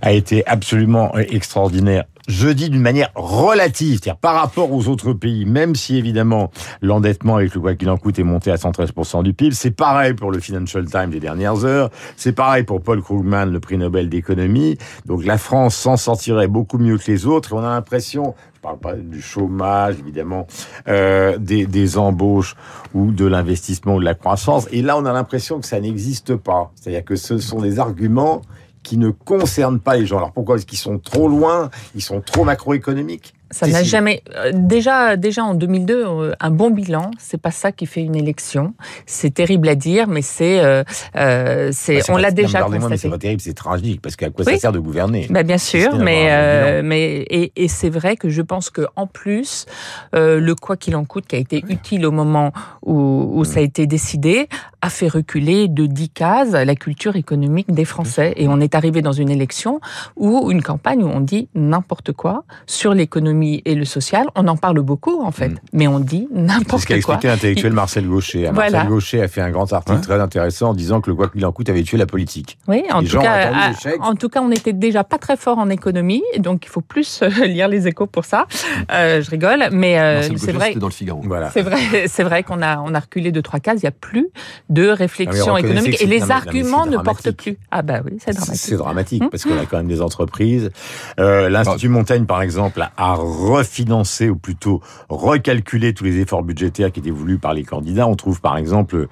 a 0.01 0.13
été 0.13 0.45
absolument 0.47 1.11
euh, 1.15 1.23
extraordinaire 1.29 2.05
je 2.27 2.47
dis 2.47 2.69
d'une 2.69 2.81
manière 2.81 3.11
relative, 3.15 3.99
c'est-à-dire 4.01 4.17
par 4.17 4.35
rapport 4.35 4.71
aux 4.71 4.87
autres 4.87 5.13
pays, 5.13 5.45
même 5.45 5.75
si 5.75 5.97
évidemment 5.97 6.51
l'endettement 6.81 7.35
avec 7.35 7.53
le 7.53 7.61
quoi 7.61 7.75
qu'il 7.75 7.89
en 7.89 7.97
coûte 7.97 8.17
est 8.19 8.23
monté 8.23 8.51
à 8.51 8.55
113% 8.55 9.23
du 9.23 9.33
PIB, 9.33 9.53
c'est 9.53 9.71
pareil 9.71 10.13
pour 10.13 10.31
le 10.31 10.39
Financial 10.39 10.85
Times 10.85 11.09
des 11.09 11.19
dernières 11.19 11.65
heures, 11.65 11.89
c'est 12.15 12.31
pareil 12.31 12.63
pour 12.63 12.81
Paul 12.81 13.01
Krugman, 13.01 13.51
le 13.51 13.59
prix 13.59 13.77
Nobel 13.77 14.09
d'économie. 14.09 14.77
Donc 15.05 15.25
la 15.25 15.37
France 15.37 15.75
s'en 15.75 15.97
sortirait 15.97 16.47
beaucoup 16.47 16.77
mieux 16.77 16.97
que 16.97 17.11
les 17.11 17.25
autres. 17.25 17.51
Et 17.51 17.55
on 17.55 17.63
a 17.63 17.69
l'impression, 17.69 18.35
je 18.55 18.61
parle 18.61 18.79
pas 18.79 18.93
du 18.93 19.21
chômage 19.21 19.95
évidemment, 19.99 20.47
euh, 20.87 21.37
des, 21.37 21.65
des 21.65 21.97
embauches 21.97 22.55
ou 22.93 23.11
de 23.11 23.25
l'investissement 23.25 23.95
ou 23.95 23.99
de 23.99 24.05
la 24.05 24.15
croissance. 24.15 24.67
Et 24.71 24.81
là, 24.81 24.97
on 24.97 25.05
a 25.05 25.13
l'impression 25.13 25.59
que 25.59 25.65
ça 25.65 25.79
n'existe 25.79 26.35
pas. 26.35 26.71
C'est-à-dire 26.75 27.03
que 27.03 27.15
ce 27.15 27.37
sont 27.37 27.59
des 27.59 27.79
arguments 27.79 28.41
qui 28.83 28.97
ne 28.97 29.09
concernent 29.09 29.79
pas 29.79 29.95
les 29.95 30.05
gens. 30.05 30.17
Alors 30.17 30.31
pourquoi 30.31 30.57
Est-ce 30.57 30.65
qu'ils 30.65 30.77
sont 30.77 30.99
trop 30.99 31.27
loin? 31.27 31.69
Ils 31.95 32.01
sont 32.01 32.21
trop 32.21 32.43
macroéconomiques? 32.43 33.33
Ça 33.53 33.67
n'a 33.67 33.83
jamais. 33.83 34.23
Euh, 34.35 34.51
déjà, 34.51 35.15
déjà 35.15 35.43
en 35.43 35.53
2002, 35.53 36.05
euh, 36.05 36.31
un 36.39 36.49
bon 36.49 36.71
bilan, 36.71 37.11
c'est 37.19 37.39
pas 37.39 37.51
ça 37.51 37.71
qui 37.71 37.85
fait 37.85 38.01
une 38.01 38.15
élection. 38.15 38.73
C'est 39.05 39.31
terrible 39.31 39.69
à 39.69 39.75
dire, 39.75 40.07
mais 40.07 40.23
c'est, 40.23 40.59
euh, 40.59 40.83
euh 41.15 41.69
c'est, 41.71 41.99
bah, 41.99 42.03
on 42.09 42.17
l'a 42.17 42.31
déjà 42.31 42.63
constaté. 42.63 42.97
c'est 42.97 43.09
pas 43.09 43.17
terrible, 43.19 43.41
c'est 43.41 43.53
tragique, 43.53 44.01
parce 44.01 44.15
qu'à 44.15 44.31
quoi 44.31 44.43
ça 44.43 44.57
sert 44.57 44.71
de 44.71 44.79
gouverner? 44.79 45.27
Bah, 45.29 45.43
Bien 45.43 45.59
sûr, 45.59 45.97
mais 45.97 46.29
euh, 46.29 46.81
mais 46.83 47.03
et, 47.29 47.51
et 47.55 47.67
c'est 47.67 47.91
vrai 47.91 48.17
que 48.17 48.29
je 48.29 48.41
pense 48.41 48.71
que 48.71 48.87
en 48.95 49.05
plus, 49.05 49.67
euh, 50.15 50.39
le 50.39 50.55
quoi 50.55 50.75
qu'il 50.75 50.95
en 50.95 51.05
coûte, 51.05 51.27
qui 51.27 51.35
a 51.35 51.39
été 51.39 51.63
utile 51.69 52.07
au 52.07 52.11
moment 52.11 52.53
où, 52.81 53.29
où 53.35 53.45
ça 53.45 53.59
a 53.59 53.63
été 53.63 53.85
décidé, 53.85 54.47
a 54.83 54.89
fait 54.89 55.07
reculer 55.07 55.69
de 55.69 55.85
10 55.85 56.09
cases 56.09 56.51
la 56.51 56.75
culture 56.75 57.15
économique 57.15 57.73
des 57.73 57.85
Français. 57.85 58.33
Et 58.35 58.49
on 58.49 58.59
est 58.59 58.75
arrivé 58.75 59.01
dans 59.01 59.13
une 59.13 59.29
élection 59.29 59.79
ou 60.17 60.51
une 60.51 60.61
campagne 60.61 61.03
où 61.03 61.07
on 61.07 61.21
dit 61.21 61.47
n'importe 61.55 62.11
quoi 62.11 62.43
sur 62.67 62.93
l'économie 62.93 63.61
et 63.63 63.75
le 63.75 63.85
social. 63.85 64.27
On 64.35 64.45
en 64.49 64.57
parle 64.57 64.81
beaucoup, 64.81 65.23
en 65.23 65.31
fait, 65.31 65.49
mm. 65.49 65.59
mais 65.71 65.87
on 65.87 66.01
dit 66.01 66.27
n'importe 66.33 66.69
quoi. 66.69 66.79
C'est 66.79 66.83
ce 66.83 66.87
qu'a 66.87 66.95
expliqué 66.97 67.27
l'intellectuel 67.29 67.71
Marcel 67.71 68.05
Gaucher. 68.05 68.51
Marcel 68.51 68.87
Gaucher 68.87 69.21
a 69.21 69.29
fait 69.29 69.39
un 69.39 69.51
grand 69.51 69.71
article 69.71 70.01
très 70.01 70.19
intéressant 70.19 70.71
en 70.71 70.73
disant 70.73 70.99
que 70.99 71.09
le 71.09 71.15
quoi 71.15 71.29
qu'il 71.29 71.45
en 71.45 71.53
coûte 71.53 71.69
avait 71.69 71.83
tué 71.83 71.97
la 71.97 72.05
politique. 72.05 72.57
Oui, 72.67 72.83
en 72.91 73.01
tout, 73.01 73.19
cas, 73.19 73.71
en 74.01 74.15
tout 74.15 74.27
cas, 74.27 74.41
on 74.41 74.51
était 74.51 74.73
déjà 74.73 75.05
pas 75.05 75.17
très 75.17 75.37
fort 75.37 75.59
en 75.59 75.69
économie, 75.69 76.23
donc 76.39 76.65
il 76.65 76.69
faut 76.69 76.81
plus 76.81 77.21
euh, 77.21 77.29
lire 77.45 77.69
les 77.69 77.87
échos 77.87 78.07
pour 78.07 78.25
ça. 78.25 78.47
Euh, 78.91 79.21
je 79.21 79.29
rigole, 79.29 79.69
mais 79.71 79.97
euh, 79.97 80.23
c'est 80.35 80.51
vrai. 80.51 80.75
dans 80.75 80.87
le 80.87 80.93
Figaro. 80.93 81.21
Voilà. 81.23 81.51
C'est 81.51 81.61
vrai, 81.61 82.07
c'est 82.07 82.23
vrai 82.23 82.43
qu'on 82.43 82.61
a 82.61 82.79
on 82.79 82.93
a 82.93 82.99
reculé 82.99 83.31
de 83.31 83.39
trois 83.39 83.61
cases. 83.61 83.79
Il 83.81 83.85
y 83.85 83.87
a 83.87 83.91
plus 83.91 84.27
de 84.73 84.87
réflexion 84.89 85.55
ah 85.55 85.59
économique 85.59 86.01
et 86.01 86.05
les 86.05 86.31
arguments 86.31 86.85
ne 86.85 86.97
portent 86.97 87.31
plus. 87.31 87.57
Ah 87.71 87.81
bah 87.81 88.01
oui, 88.03 88.17
c'est 88.23 88.33
dramatique. 88.33 88.61
C'est 88.61 88.75
dramatique 88.75 89.23
hum 89.23 89.29
parce 89.29 89.43
qu'on 89.43 89.57
a 89.57 89.65
quand 89.65 89.77
même 89.77 89.87
des 89.87 90.01
entreprises. 90.01 90.71
Euh, 91.19 91.49
L'Institut 91.49 91.89
Montaigne, 91.89 92.25
par 92.25 92.41
exemple, 92.41 92.81
a 92.97 93.13
refinancé 93.13 94.29
ou 94.29 94.35
plutôt 94.35 94.81
recalculé 95.09 95.93
tous 95.93 96.03
les 96.03 96.19
efforts 96.19 96.43
budgétaires 96.43 96.91
qui 96.91 96.99
étaient 96.99 97.11
voulus 97.11 97.37
par 97.37 97.53
les 97.53 97.63
candidats. 97.63 98.07
On 98.07 98.15
trouve 98.15 98.41
par 98.41 98.57
exemple 98.57 99.07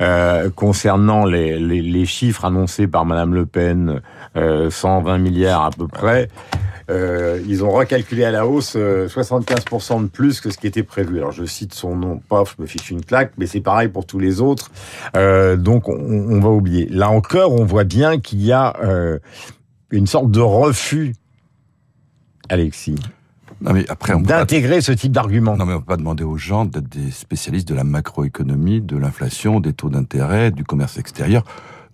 euh, 0.00 0.48
concernant 0.50 1.24
les, 1.24 1.58
les, 1.58 1.82
les, 1.82 2.06
chiffres 2.06 2.44
annoncés 2.44 2.86
par 2.86 3.04
Madame 3.04 3.34
Le 3.34 3.46
Pen, 3.46 4.00
euh, 4.36 4.70
120 4.70 5.18
milliards 5.18 5.64
à 5.64 5.70
peu 5.70 5.88
près. 5.88 6.28
Euh, 6.90 7.40
ils 7.46 7.64
ont 7.64 7.70
recalculé 7.70 8.24
à 8.24 8.30
la 8.30 8.46
hausse 8.46 8.76
75% 8.76 8.78
euh, 8.78 10.02
de 10.02 10.08
plus 10.08 10.40
que 10.40 10.50
ce 10.50 10.58
qui 10.58 10.66
était 10.66 10.82
prévu. 10.82 11.18
Alors 11.18 11.32
je 11.32 11.44
cite 11.44 11.72
son 11.72 11.94
nom, 11.96 12.20
paf, 12.28 12.56
je 12.56 12.62
me 12.62 12.66
fiche 12.66 12.90
une 12.90 13.04
claque, 13.04 13.32
mais 13.38 13.46
c'est 13.46 13.60
pareil 13.60 13.88
pour 13.88 14.06
tous 14.06 14.18
les 14.18 14.40
autres. 14.40 14.70
Euh, 15.16 15.56
donc 15.56 15.88
on, 15.88 15.94
on, 15.94 16.40
va 16.40 16.48
oublier. 16.48 16.86
Là 16.88 17.10
encore, 17.10 17.52
on 17.52 17.64
voit 17.64 17.84
bien 17.84 18.18
qu'il 18.18 18.42
y 18.42 18.52
a 18.52 18.76
euh, 18.82 19.18
une 19.90 20.06
sorte 20.06 20.30
de 20.30 20.40
refus, 20.40 21.14
Alexis. 22.48 22.96
Non 23.60 23.74
mais 23.74 23.84
après, 23.90 24.18
d'intégrer 24.18 24.80
ce 24.80 24.92
type 24.92 25.12
d'argument. 25.12 25.56
Non 25.56 25.66
mais 25.66 25.74
on 25.74 25.80
peut 25.80 25.86
pas 25.86 25.96
demander 25.98 26.24
aux 26.24 26.38
gens 26.38 26.64
d'être 26.64 26.88
des 26.88 27.10
spécialistes 27.10 27.68
de 27.68 27.74
la 27.74 27.84
macroéconomie, 27.84 28.80
de 28.80 28.96
l'inflation, 28.96 29.60
des 29.60 29.74
taux 29.74 29.90
d'intérêt, 29.90 30.50
du 30.50 30.64
commerce 30.64 30.96
extérieur. 30.96 31.44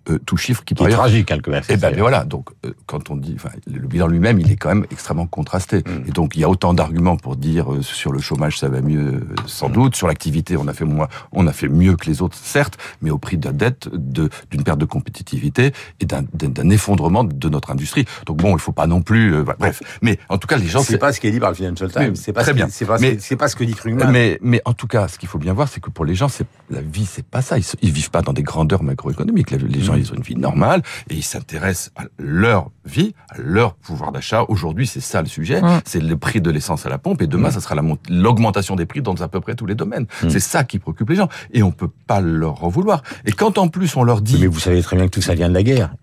Euh, 0.09 0.19
tout 0.25 0.37
chiffre 0.37 0.63
qui, 0.63 0.73
qui 0.73 0.83
est 0.83 0.89
tragique, 0.89 1.31
hein, 1.31 1.39
commerce. 1.39 1.69
Et 1.69 1.75
ben 1.75 1.91
mais 1.93 1.99
voilà, 1.99 2.23
donc 2.23 2.49
euh, 2.65 2.71
quand 2.85 3.09
on 3.09 3.17
dit, 3.17 3.35
le 3.65 3.87
bilan 3.87 4.07
lui-même, 4.07 4.39
il 4.39 4.51
est 4.51 4.55
quand 4.55 4.69
même 4.69 4.85
extrêmement 4.89 5.27
contrasté. 5.27 5.79
Mm. 5.79 6.07
Et 6.07 6.11
donc 6.11 6.35
il 6.35 6.41
y 6.41 6.43
a 6.45 6.49
autant 6.49 6.73
d'arguments 6.73 7.17
pour 7.17 7.35
dire 7.35 7.73
euh, 7.73 7.81
sur 7.81 8.13
le 8.13 8.19
chômage 8.19 8.57
ça 8.57 8.69
va 8.69 8.79
mieux, 8.81 9.27
sans 9.47 9.67
mm. 9.67 9.73
doute, 9.73 9.95
sur 9.95 10.07
l'activité 10.07 10.55
on 10.55 10.67
a 10.67 10.73
fait 10.73 10.85
moins, 10.85 11.09
on 11.33 11.45
a 11.45 11.51
fait 11.51 11.67
mieux 11.67 11.95
que 11.97 12.05
les 12.05 12.21
autres, 12.21 12.37
certes, 12.37 12.77
mais 13.01 13.09
au 13.09 13.17
prix 13.17 13.37
de 13.37 13.45
la 13.45 13.51
dette, 13.51 13.89
de 13.91 14.29
d'une 14.49 14.63
perte 14.63 14.79
de 14.79 14.85
compétitivité 14.85 15.73
et 15.99 16.05
d'un 16.05 16.69
effondrement 16.69 17.25
de 17.25 17.49
notre 17.49 17.71
industrie. 17.71 18.05
Donc 18.25 18.37
bon, 18.37 18.55
il 18.55 18.59
faut 18.59 18.71
pas 18.71 18.87
non 18.87 19.01
plus, 19.01 19.43
bah, 19.43 19.55
bref. 19.59 19.81
Mais 20.01 20.19
en 20.29 20.37
tout 20.37 20.47
cas, 20.47 20.57
les 20.57 20.67
gens. 20.67 20.83
C'est 20.83 20.97
pas 20.97 21.11
ce 21.11 21.19
qui 21.19 21.27
est 21.27 21.31
dit 21.31 21.39
par 21.41 21.49
le 21.49 21.55
Financial 21.55 21.91
Times. 21.91 22.15
C'est 22.15 22.33
pas 22.33 22.43
très 22.43 22.53
bien. 22.53 22.67
C'est 22.69 22.85
pas, 22.85 22.97
c'est 22.97 23.35
pas 23.35 23.49
ce 23.49 23.57
que 23.57 23.65
dit 23.65 23.73
Krugman. 23.73 24.09
Mais 24.11 24.39
mais 24.41 24.61
en 24.63 24.73
tout 24.73 24.87
cas, 24.87 25.09
ce 25.09 25.17
qu'il 25.17 25.27
faut 25.27 25.39
bien 25.39 25.53
voir, 25.53 25.67
c'est 25.67 25.81
que 25.81 25.89
pour 25.89 26.05
les 26.05 26.15
gens, 26.15 26.29
c'est 26.29 26.45
la 26.69 26.81
vie, 26.81 27.05
c'est 27.05 27.25
pas 27.25 27.41
ça. 27.41 27.57
Ils, 27.57 27.65
ils 27.81 27.91
vivent 27.91 28.11
pas 28.11 28.21
dans 28.21 28.33
des 28.33 28.43
grandeurs 28.43 28.83
macroéconomiques. 28.83 29.51
Les 29.51 29.81
gens. 29.81 29.96
Ils 29.97 30.11
ont 30.11 30.15
une 30.15 30.23
vie 30.23 30.35
normale 30.35 30.81
et 31.09 31.15
ils 31.15 31.23
s'intéressent 31.23 31.91
à 31.95 32.03
leur 32.17 32.71
vie, 32.85 33.13
à 33.29 33.35
leur 33.37 33.73
pouvoir 33.75 34.11
d'achat. 34.11 34.45
Aujourd'hui, 34.47 34.87
c'est 34.87 35.01
ça 35.01 35.21
le 35.21 35.27
sujet. 35.27 35.61
C'est 35.85 35.99
le 35.99 36.17
prix 36.17 36.41
de 36.41 36.49
l'essence 36.49 36.85
à 36.85 36.89
la 36.89 36.97
pompe 36.97 37.21
et 37.21 37.27
demain, 37.27 37.51
ça 37.51 37.59
sera 37.59 37.75
l'augmentation 38.09 38.75
des 38.75 38.85
prix 38.85 39.01
dans 39.01 39.21
à 39.21 39.27
peu 39.27 39.39
près 39.39 39.55
tous 39.55 39.65
les 39.65 39.75
domaines. 39.75 40.05
C'est 40.29 40.39
ça 40.39 40.63
qui 40.63 40.79
préoccupe 40.79 41.09
les 41.09 41.15
gens 41.15 41.29
et 41.51 41.63
on 41.63 41.71
peut 41.71 41.89
pas 42.07 42.21
leur 42.21 42.63
en 42.63 42.69
vouloir. 42.69 43.03
Et 43.25 43.31
quand 43.31 43.57
en 43.57 43.67
plus 43.67 43.95
on 43.95 44.03
leur 44.03 44.21
dit... 44.21 44.37
Mais 44.39 44.47
vous 44.47 44.59
savez 44.59 44.81
très 44.81 44.95
bien 44.95 45.05
que 45.05 45.11
tout 45.11 45.21
ça 45.21 45.33
vient 45.33 45.49
de 45.49 45.53
la 45.53 45.63
guerre. 45.63 45.93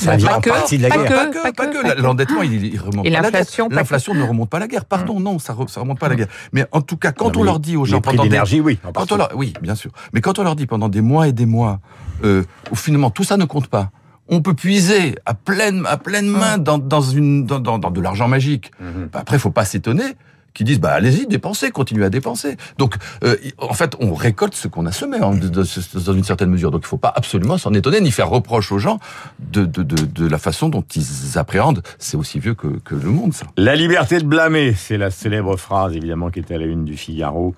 Ça 0.00 0.16
vient 0.16 0.36
en 0.36 0.40
partie 0.40 0.78
de 0.78 0.82
la 0.82 0.90
guerre. 0.90 1.04
pas, 1.04 1.26
que, 1.26 1.52
pas, 1.52 1.66
que, 1.66 2.00
L'endettement, 2.00 2.42
il, 2.42 2.64
il, 2.64 2.78
remonte 2.78 3.04
pas 3.04 3.10
la 3.10 3.30
guerre. 3.30 3.68
L'inflation 3.70 4.14
ne 4.14 4.22
remonte 4.22 4.50
pas 4.50 4.58
la 4.58 4.68
guerre. 4.68 4.84
Pardon, 4.84 5.20
non, 5.20 5.38
ça, 5.38 5.54
ça 5.68 5.80
remonte 5.80 5.98
pas 5.98 6.08
la 6.08 6.16
guerre. 6.16 6.28
Mais 6.52 6.66
en 6.72 6.80
tout 6.80 6.96
cas, 6.96 7.12
quand 7.12 7.36
on 7.36 7.42
leur 7.42 7.60
dit 7.60 7.76
aux 7.76 7.84
gens 7.84 8.00
pendant 8.00 8.26
des... 8.26 8.60
oui. 8.60 8.78
Quand 8.94 9.12
on 9.12 9.16
leur, 9.16 9.30
oui, 9.34 9.52
bien 9.62 9.74
sûr. 9.74 9.90
Mais 10.12 10.20
quand 10.20 10.38
on 10.38 10.42
leur 10.42 10.56
dit 10.56 10.66
pendant 10.66 10.88
des 10.88 11.00
mois 11.00 11.28
et 11.28 11.32
des 11.32 11.46
mois, 11.46 11.80
euh, 12.24 12.44
où 12.70 12.76
finalement 12.76 13.10
tout 13.10 13.24
ça 13.24 13.36
ne 13.36 13.44
compte 13.44 13.68
pas, 13.68 13.90
on 14.28 14.42
peut 14.42 14.54
puiser 14.54 15.16
à 15.26 15.34
pleine, 15.34 15.84
à 15.86 15.96
pleine 15.96 16.28
main 16.28 16.58
dans, 16.58 16.78
dans, 16.78 17.00
une, 17.00 17.46
dans, 17.46 17.58
dans, 17.60 17.78
de 17.78 18.00
l'argent 18.00 18.28
magique. 18.28 18.70
Mmh. 18.80 19.06
Après, 19.12 19.38
faut 19.38 19.50
pas 19.50 19.64
s'étonner 19.64 20.14
qui 20.54 20.64
disent 20.64 20.80
bah 20.80 20.92
allez-y 20.92 21.26
dépensez 21.26 21.70
continuez 21.70 22.04
à 22.04 22.10
dépenser. 22.10 22.56
Donc 22.78 22.94
euh, 23.24 23.36
en 23.58 23.74
fait 23.74 23.96
on 24.00 24.14
récolte 24.14 24.54
ce 24.54 24.68
qu'on 24.68 24.86
a 24.86 24.92
semé 24.92 25.18
hein, 25.18 25.32
dans 25.32 26.12
une 26.12 26.24
certaine 26.24 26.50
mesure. 26.50 26.70
Donc 26.70 26.82
il 26.84 26.88
faut 26.88 26.96
pas 26.96 27.12
absolument 27.14 27.58
s'en 27.58 27.72
étonner 27.74 28.00
ni 28.00 28.10
faire 28.10 28.28
reproche 28.28 28.72
aux 28.72 28.78
gens 28.78 28.98
de, 29.38 29.64
de, 29.64 29.82
de, 29.82 30.28
la 30.28 30.38
façon 30.38 30.68
dont 30.68 30.84
ils 30.94 31.38
appréhendent. 31.38 31.82
C'est 31.98 32.16
aussi 32.16 32.38
vieux 32.38 32.54
que, 32.54 32.68
que, 32.84 32.94
le 32.94 33.10
monde 33.10 33.32
ça. 33.32 33.46
La 33.56 33.74
liberté 33.74 34.18
de 34.18 34.24
blâmer 34.24 34.74
c'est 34.74 34.98
la 34.98 35.10
célèbre 35.10 35.56
phrase 35.56 35.96
évidemment 35.96 36.30
qui 36.30 36.40
était 36.40 36.54
à 36.54 36.58
la 36.58 36.66
une 36.66 36.84
du 36.84 36.96
Figaro. 36.96 37.54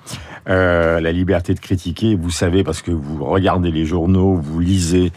Euh, 0.49 1.01
la 1.01 1.13
liberté 1.13 1.55
de 1.55 1.61
critiquer 1.61 2.15
vous 2.15 2.31
savez 2.31 2.65
parce 2.65 2.83
que 2.83 2.91
vous 2.91 3.25
regardez 3.25 3.71
les 3.71 3.87
journaux 3.87 4.37
vous 4.37 4.61
lisez 4.61 5.13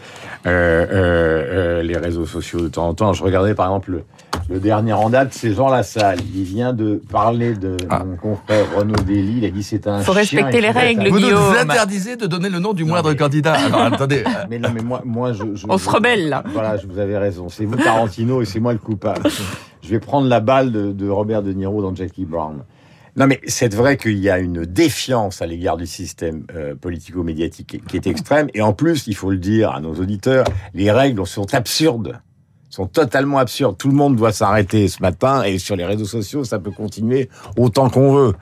euh, 0.46 1.82
les 1.82 1.96
réseaux 1.96 2.26
sociaux 2.26 2.60
de 2.60 2.68
temps 2.68 2.88
en 2.88 2.94
temps. 2.94 3.12
Je 3.12 3.22
regardais 3.22 3.54
par 3.54 3.66
exemple 3.66 4.02
le 4.48 4.60
dernier 4.60 4.92
en 4.92 5.10
date, 5.10 5.32
c'est 5.32 5.52
Jean 5.52 5.68
Lassalle. 5.68 6.18
Il 6.34 6.44
vient 6.44 6.72
de 6.72 7.02
parler 7.10 7.54
de 7.54 7.65
ah. 7.90 8.04
mon 8.04 8.16
confrère 8.16 8.64
Renaud 8.76 8.94
Dely. 8.94 9.38
Il 9.38 9.44
a 9.44 9.50
dit 9.50 9.62
c'est 9.62 9.86
un. 9.86 10.00
Faut 10.00 10.12
respecter 10.12 10.60
les 10.60 10.70
règles, 10.70 11.08
Vous 11.08 11.20
nous 11.20 11.36
interdisez 11.60 12.16
de 12.16 12.26
donner 12.26 12.48
le 12.48 12.58
nom 12.58 12.72
du 12.72 12.84
moindre 12.84 13.12
candidat. 13.14 13.54
Alors 13.54 13.82
attendez. 13.82 14.24
Mais 14.50 14.58
non, 14.58 14.70
mais 14.74 14.82
moi, 14.82 15.02
moi, 15.04 15.32
je. 15.32 15.42
On 15.68 15.78
se 15.78 15.88
rebelle 15.88 16.28
là. 16.28 16.42
Voilà, 16.52 16.76
je 16.76 16.86
vous 16.86 16.98
avais 16.98 17.18
raison. 17.18 17.48
C'est 17.48 17.64
vous 17.64 17.76
Tarantino 17.76 18.42
et 18.42 18.44
c'est 18.44 18.60
moi 18.60 18.72
le 18.72 18.78
coupable. 18.78 19.22
Je 19.82 19.88
vais 19.88 20.00
prendre 20.00 20.28
la 20.28 20.40
balle 20.40 20.72
de, 20.72 20.92
de 20.92 21.08
Robert 21.08 21.42
De 21.42 21.52
Niro 21.52 21.82
dans 21.82 21.94
Jackie 21.94 22.24
Brown. 22.24 22.62
Non, 23.16 23.26
mais 23.26 23.40
c'est 23.46 23.74
vrai 23.74 23.96
qu'il 23.96 24.18
y 24.18 24.28
a 24.28 24.38
une 24.38 24.66
défiance 24.66 25.40
à 25.40 25.46
l'égard 25.46 25.78
du 25.78 25.86
système 25.86 26.44
euh, 26.54 26.74
politico-médiatique 26.74 27.82
qui 27.88 27.96
est 27.96 28.06
extrême. 28.06 28.48
Et 28.52 28.60
en 28.60 28.74
plus, 28.74 29.06
il 29.06 29.14
faut 29.14 29.30
le 29.30 29.38
dire 29.38 29.70
à 29.70 29.80
nos 29.80 29.94
auditeurs, 29.94 30.44
les 30.74 30.90
règles 30.90 31.26
sont 31.26 31.54
absurdes. 31.54 32.20
Sont 32.76 32.86
totalement 32.88 33.38
absurdes. 33.38 33.78
Tout 33.78 33.88
le 33.88 33.94
monde 33.94 34.16
doit 34.16 34.32
s'arrêter 34.32 34.86
ce 34.88 35.00
matin 35.00 35.42
et 35.44 35.58
sur 35.58 35.76
les 35.76 35.86
réseaux 35.86 36.04
sociaux, 36.04 36.44
ça 36.44 36.58
peut 36.58 36.70
continuer 36.70 37.30
autant 37.56 37.88
qu'on 37.88 38.12
veut. 38.12 38.34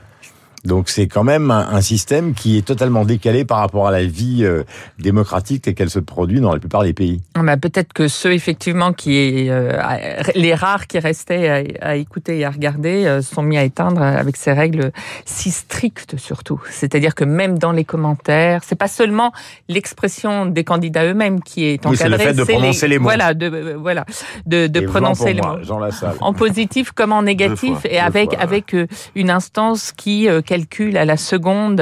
Donc 0.64 0.88
c'est 0.88 1.06
quand 1.06 1.24
même 1.24 1.50
un, 1.50 1.68
un 1.70 1.80
système 1.80 2.34
qui 2.34 2.58
est 2.58 2.62
totalement 2.62 3.04
décalé 3.04 3.44
par 3.44 3.58
rapport 3.58 3.86
à 3.86 3.90
la 3.90 4.04
vie 4.04 4.44
euh, 4.44 4.64
démocratique 4.98 5.62
telle 5.62 5.74
qu'elle 5.74 5.90
se 5.90 5.98
produit 5.98 6.40
dans 6.40 6.52
la 6.52 6.58
plupart 6.58 6.82
des 6.82 6.92
pays. 6.94 7.20
Ah 7.34 7.42
bah, 7.42 7.56
peut-être 7.56 7.92
que 7.92 8.08
ceux 8.08 8.32
effectivement 8.32 8.92
qui 8.92 9.48
euh, 9.50 9.72
les 10.34 10.54
rares 10.54 10.86
qui 10.86 10.98
restaient 10.98 11.48
à, 11.48 11.90
à, 11.90 11.96
écouter 11.96 12.38
et 12.38 12.44
à 12.44 12.50
regarder 12.50 13.06
euh, 13.06 13.22
sont 13.22 13.42
mis 13.42 13.58
à 13.58 13.64
éteindre 13.64 14.02
avec 14.02 14.36
ces 14.36 14.52
règles 14.52 14.92
si 15.24 15.50
strictes 15.50 16.16
surtout. 16.16 16.60
C'est-à-dire 16.70 17.14
que 17.14 17.24
même 17.24 17.58
dans 17.58 17.72
les 17.72 17.84
commentaires, 17.84 18.62
c'est 18.64 18.74
pas 18.74 18.88
seulement 18.88 19.32
l'expression 19.68 20.46
des 20.46 20.64
candidats 20.64 21.04
eux-mêmes 21.04 21.42
qui 21.42 21.64
est 21.64 21.84
Oui, 21.86 21.96
c'est 21.96 22.04
encadrée, 22.04 22.26
le 22.26 22.30
fait 22.30 22.34
de 22.34 22.44
prononcer 22.44 22.88
les 22.88 22.98
mots. 22.98 23.04
Voilà, 23.04 23.34
de 23.34 23.46
euh, 23.46 23.76
voilà, 23.76 24.04
de, 24.46 24.80
prononcer 24.80 25.32
les 25.34 25.40
moi, 25.40 25.60
mots. 25.66 25.92
En 26.20 26.32
positif 26.32 26.92
comme 26.92 27.12
en 27.12 27.22
négatif, 27.22 27.80
fois, 27.80 27.90
et 27.90 27.98
avec 27.98 28.30
fois, 28.30 28.38
ouais. 28.38 28.42
avec 28.42 28.74
euh, 28.74 28.86
une 29.14 29.30
instance 29.30 29.92
qui 29.92 30.28
euh, 30.54 30.58
calcule 30.58 30.96
à 30.96 31.04
la 31.04 31.16
seconde. 31.16 31.80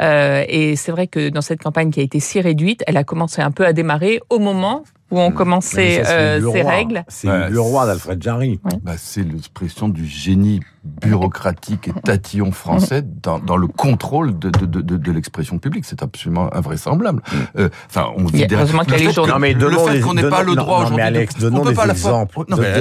euh, 0.00 0.44
et 0.48 0.76
c'est 0.76 0.92
vrai 0.92 1.06
que 1.06 1.28
dans 1.28 1.42
cette 1.42 1.62
campagne 1.62 1.90
qui 1.90 2.00
a 2.00 2.02
été 2.02 2.20
si 2.20 2.40
réduite, 2.40 2.82
elle 2.86 2.96
a 2.96 3.04
commencé 3.04 3.42
un 3.42 3.50
peu 3.50 3.66
à 3.66 3.72
démarrer 3.72 4.20
au 4.30 4.38
moment 4.38 4.82
où 5.10 5.18
on 5.20 5.30
commençait 5.30 6.02
euh, 6.06 6.38
ces 6.52 6.62
règles. 6.62 7.02
C'est 7.08 7.28
Ouais, 7.28 7.48
le 7.48 7.60
roi 7.60 7.86
d'Alfred 7.86 8.22
Jarry. 8.22 8.60
Bah, 8.82 8.92
c'est 8.98 9.22
l'expression 9.22 9.88
du 9.88 10.04
génie 10.06 10.60
bureaucratique 10.84 11.88
et 11.88 11.92
tatillon 12.04 12.52
français 12.52 13.02
dans, 13.22 13.38
dans 13.38 13.56
le 13.56 13.66
contrôle 13.68 14.38
de, 14.38 14.50
de, 14.50 14.66
de, 14.66 14.80
de, 14.82 14.96
de 14.96 15.12
l'expression 15.12 15.58
publique. 15.58 15.84
C'est 15.86 16.02
absolument 16.02 16.54
invraisemblable. 16.54 17.22
Euh, 17.58 17.68
Enfin, 17.88 18.08
on 18.16 18.26
Il 18.26 18.34
y 18.34 18.36
vit 18.38 18.44
a- 18.44 18.46
derrière- 18.48 18.58
heureusement 18.66 18.82
qu'il 18.82 18.92
y 18.92 18.94
a 18.94 18.98
le 18.98 19.02
les 19.04 19.08
fait 19.08 19.14
journaux. 19.14 19.28
que- 19.32 19.34
Non, 19.34 19.40
mais 19.40 19.54
le 19.54 19.70
fait 19.78 20.00
qu'on 20.00 20.14
n'ait 20.14 20.28
pas 20.28 20.42
le 20.42 20.54
droit 20.54 20.84
non, 20.84 20.96
mais 20.96 21.02
aujourd'hui. 21.02 21.28
on 21.36 21.40
donnons 21.40 21.62
peut 21.62 21.68
des 21.70 21.74
pas 21.74 21.86
la 21.86 21.94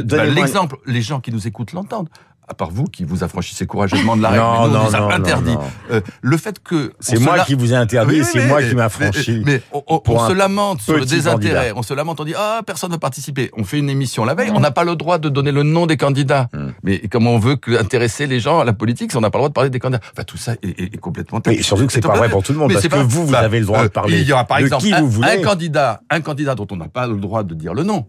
De- 0.01 0.15
bah, 0.17 0.25
l'exemple, 0.25 0.75
les 0.86 1.01
gens 1.01 1.19
qui 1.22 1.31
nous 1.31 1.48
écoutent 1.48 1.72
l'entendent. 1.74 2.10
À 2.50 2.54
part 2.54 2.70
vous 2.72 2.86
qui 2.86 3.04
vous 3.04 3.25
affranchissez 3.25 3.66
courageusement 3.66 4.16
de 4.16 4.22
la 4.22 4.30
règle, 4.30 4.42
Non, 4.42 4.51
mais 4.54 4.58
nous, 4.60 4.63
on 4.63 4.68
non, 4.80 4.84
nous 4.89 4.96
a 4.96 5.00
non, 5.01 5.10
interdit. 5.10 5.51
non, 5.51 5.60
non. 5.60 5.68
Euh, 5.92 6.01
le 6.22 6.38
fait 6.38 6.60
que 6.63 6.94
C'est 7.01 7.20
moi 7.20 7.36
la- 7.36 7.44
qui 7.44 7.56
vous 7.56 7.74
ai 7.74 7.75
interdit, 7.75 8.20
Oui, 8.22 8.24
c'est 8.25 8.48
moi 8.48 8.63
qui 8.63 8.74
m'a 8.74 8.88
mais-. 9.01 9.12
Mais, 9.46 9.62
on, 9.74 10.27
se 10.30 10.32
lamente 10.32 10.82
sur 10.82 10.94
le 10.96 11.04
désintérêt. 11.06 11.56
candidat. 11.56 11.74
On 11.75 11.82
se 11.84 11.94
lamente, 11.94 12.22
on 12.22 12.24
dit 12.24 12.34
ah 12.38 12.62
personne 12.66 12.92
n'a 12.92 12.98
participé. 13.00 13.51
On 13.58 13.66
fait 13.66 13.80
une 13.80 13.89
émission 13.89 14.24
la 14.24 14.34
veille, 14.34 14.51
on 14.56 14.62
n'a 14.62 14.72
pas 14.72 14.86
le 14.86 14.96
droit 14.96 15.18
de 15.18 15.27
donner 15.27 15.51
le 15.51 15.63
nom 15.63 15.88
des 15.88 15.98
candidats. 15.98 16.48
Mm. 16.54 16.68
Mais 16.84 17.00
comment 17.12 17.32
on 17.32 17.39
veut 17.39 17.58
que, 17.58 17.77
intéresser 17.77 18.27
les 18.27 18.39
gens 18.39 18.60
à 18.62 18.63
la 18.63 18.72
politique 18.72 19.12
si 19.12 19.18
on 19.18 19.22
n'a 19.22 19.30
pas 19.30 19.39
le 19.39 19.42
droit 19.42 19.50
de 19.50 19.54
parler 19.54 19.70
des 19.70 19.80
candidats? 19.80 20.01
Enfin 20.13 20.24
tout 20.24 20.38
ça 20.38 20.54
est, 20.54 20.80
est- 20.80 20.94
est 20.96 20.98
complètement. 21.00 21.42
Mais 21.46 21.62
surtout 21.62 21.86
que 21.86 21.92
c'est 21.92 22.00
pas 22.00 22.16
vrai 22.16 22.30
pour 22.30 22.44
tout 22.44 22.54
le 22.54 22.60
monde, 22.60 22.70
Mais 22.70 22.75
parce 22.75 22.86
que 22.88 22.92
pas- 22.92 23.04
vous, 23.04 23.25
vous 23.25 23.32
bah, 23.34 23.39
avez 23.39 23.60
le 23.60 23.66
droit 23.66 23.80
de 23.82 23.86
euh, 23.88 23.89
parler 23.89 24.22
Il 24.22 24.25
y 24.27 24.32
aura 24.32 24.46
par 24.46 24.60
exemple 24.60 24.86
un, 24.94 25.01
vous 25.01 25.22
candidat, 25.44 26.00
un 26.10 26.22
candidat 26.22 26.56
dont 26.56 26.68
on 26.72 26.77
n'a 26.77 26.88
pas 26.88 27.08
le 27.08 27.18
droit 27.18 27.44
de 27.44 27.54
dire 27.54 27.74
le 27.74 27.84
nom. 27.84 28.06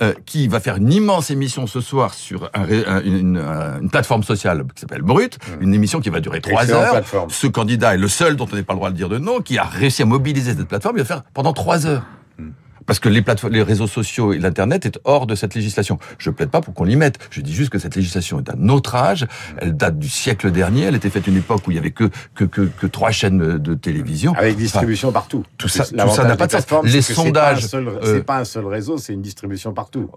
Euh, 0.00 0.12
qui 0.26 0.46
va 0.48 0.60
faire 0.60 0.76
une 0.76 0.92
immense 0.92 1.30
émission 1.30 1.66
ce 1.66 1.80
soir 1.80 2.14
sur 2.14 2.50
un 2.54 2.62
un- 2.86 3.02
une, 3.02 3.88
plateforme 3.90 4.22
sociale 4.22 4.64
qui 4.74 4.80
s'appelle 4.80 5.02
Brut, 5.02 5.38
une 5.60 5.74
émission 5.74 6.00
qui 6.00 6.10
va 6.10 6.20
durer 6.20 6.40
trois 6.40 6.70
heures. 6.70 6.90
plateforme. 6.92 7.30
Ce 7.30 7.46
candidat 7.46 7.94
est 7.94 7.98
le 7.98 8.08
seul 8.08 8.36
dont 8.36 8.46
on 8.52 8.54
n'est 8.56 8.62
pas 8.62 8.74
le 8.74 8.78
droit 8.78 8.90
de 8.90 8.96
dire 8.96 9.08
de 9.08 9.18
nom, 9.18 9.40
qui 9.40 9.58
a 9.58 9.64
réussi 9.64 10.02
à 10.02 10.04
mobiliser 10.06 10.54
cette 10.54 10.68
plateforme, 10.68 10.96
il 10.96 11.00
va 11.00 11.04
faire 11.06 11.22
pendant 11.34 11.52
trois 11.52 11.86
heures. 11.86 12.02
Parce 12.88 12.98
que 12.98 13.08
les 13.08 13.22
plateformes, 13.22 13.52
les 13.52 13.62
réseaux 13.62 13.86
sociaux 13.86 14.32
et 14.32 14.38
l'internet 14.38 14.84
est 14.86 14.98
hors 15.04 15.26
de 15.28 15.36
cette 15.36 15.54
législation. 15.54 15.98
Je 16.18 16.30
plaide 16.30 16.48
pas 16.50 16.60
pour 16.60 16.74
qu'on 16.74 16.84
l'y 16.84 16.96
mette. 16.96 17.18
Je 17.30 17.40
dis 17.40 17.54
juste 17.54 17.70
que 17.70 17.78
cette 17.78 17.94
législation 17.94 18.40
est 18.40 18.42
d'un 18.42 18.68
autre 18.70 18.96
âge. 18.96 19.26
Elle 19.58 19.76
date 19.76 19.98
du 19.98 20.08
siècle 20.08 20.50
dernier. 20.50 20.82
Elle 20.84 20.96
était 20.96 21.10
faite 21.10 21.28
à 21.28 21.30
une 21.30 21.36
époque 21.36 21.68
où 21.68 21.70
il 21.70 21.74
y 21.76 21.78
avait 21.78 21.92
que 21.92 22.10
que 22.34 22.44
que, 22.44 22.62
que 22.62 22.86
trois 22.88 23.12
chaînes 23.12 23.58
de 23.58 23.74
télévision. 23.74 24.32
Avec 24.34 24.56
distribution 24.56 25.12
partout. 25.12 25.44
tout 25.58 25.68
ça- 25.68 25.84
tout 25.84 25.96
ça 26.10 26.24
n'a 26.24 26.36
pas 26.36 26.46
de 26.46 26.52
sens. 26.52 26.64
Les 26.84 26.92
que 26.98 27.00
c'est 27.02 27.14
pas 27.14 27.22
sondages, 27.22 27.68
euh, 27.74 28.00
C'est 28.16 28.24
pas 28.24 28.38
un 28.38 28.44
seul 28.44 28.66
réseau, 28.66 28.98
c'est 28.98 29.12
une 29.12 29.22
distribution 29.22 29.72
partout. 29.74 30.10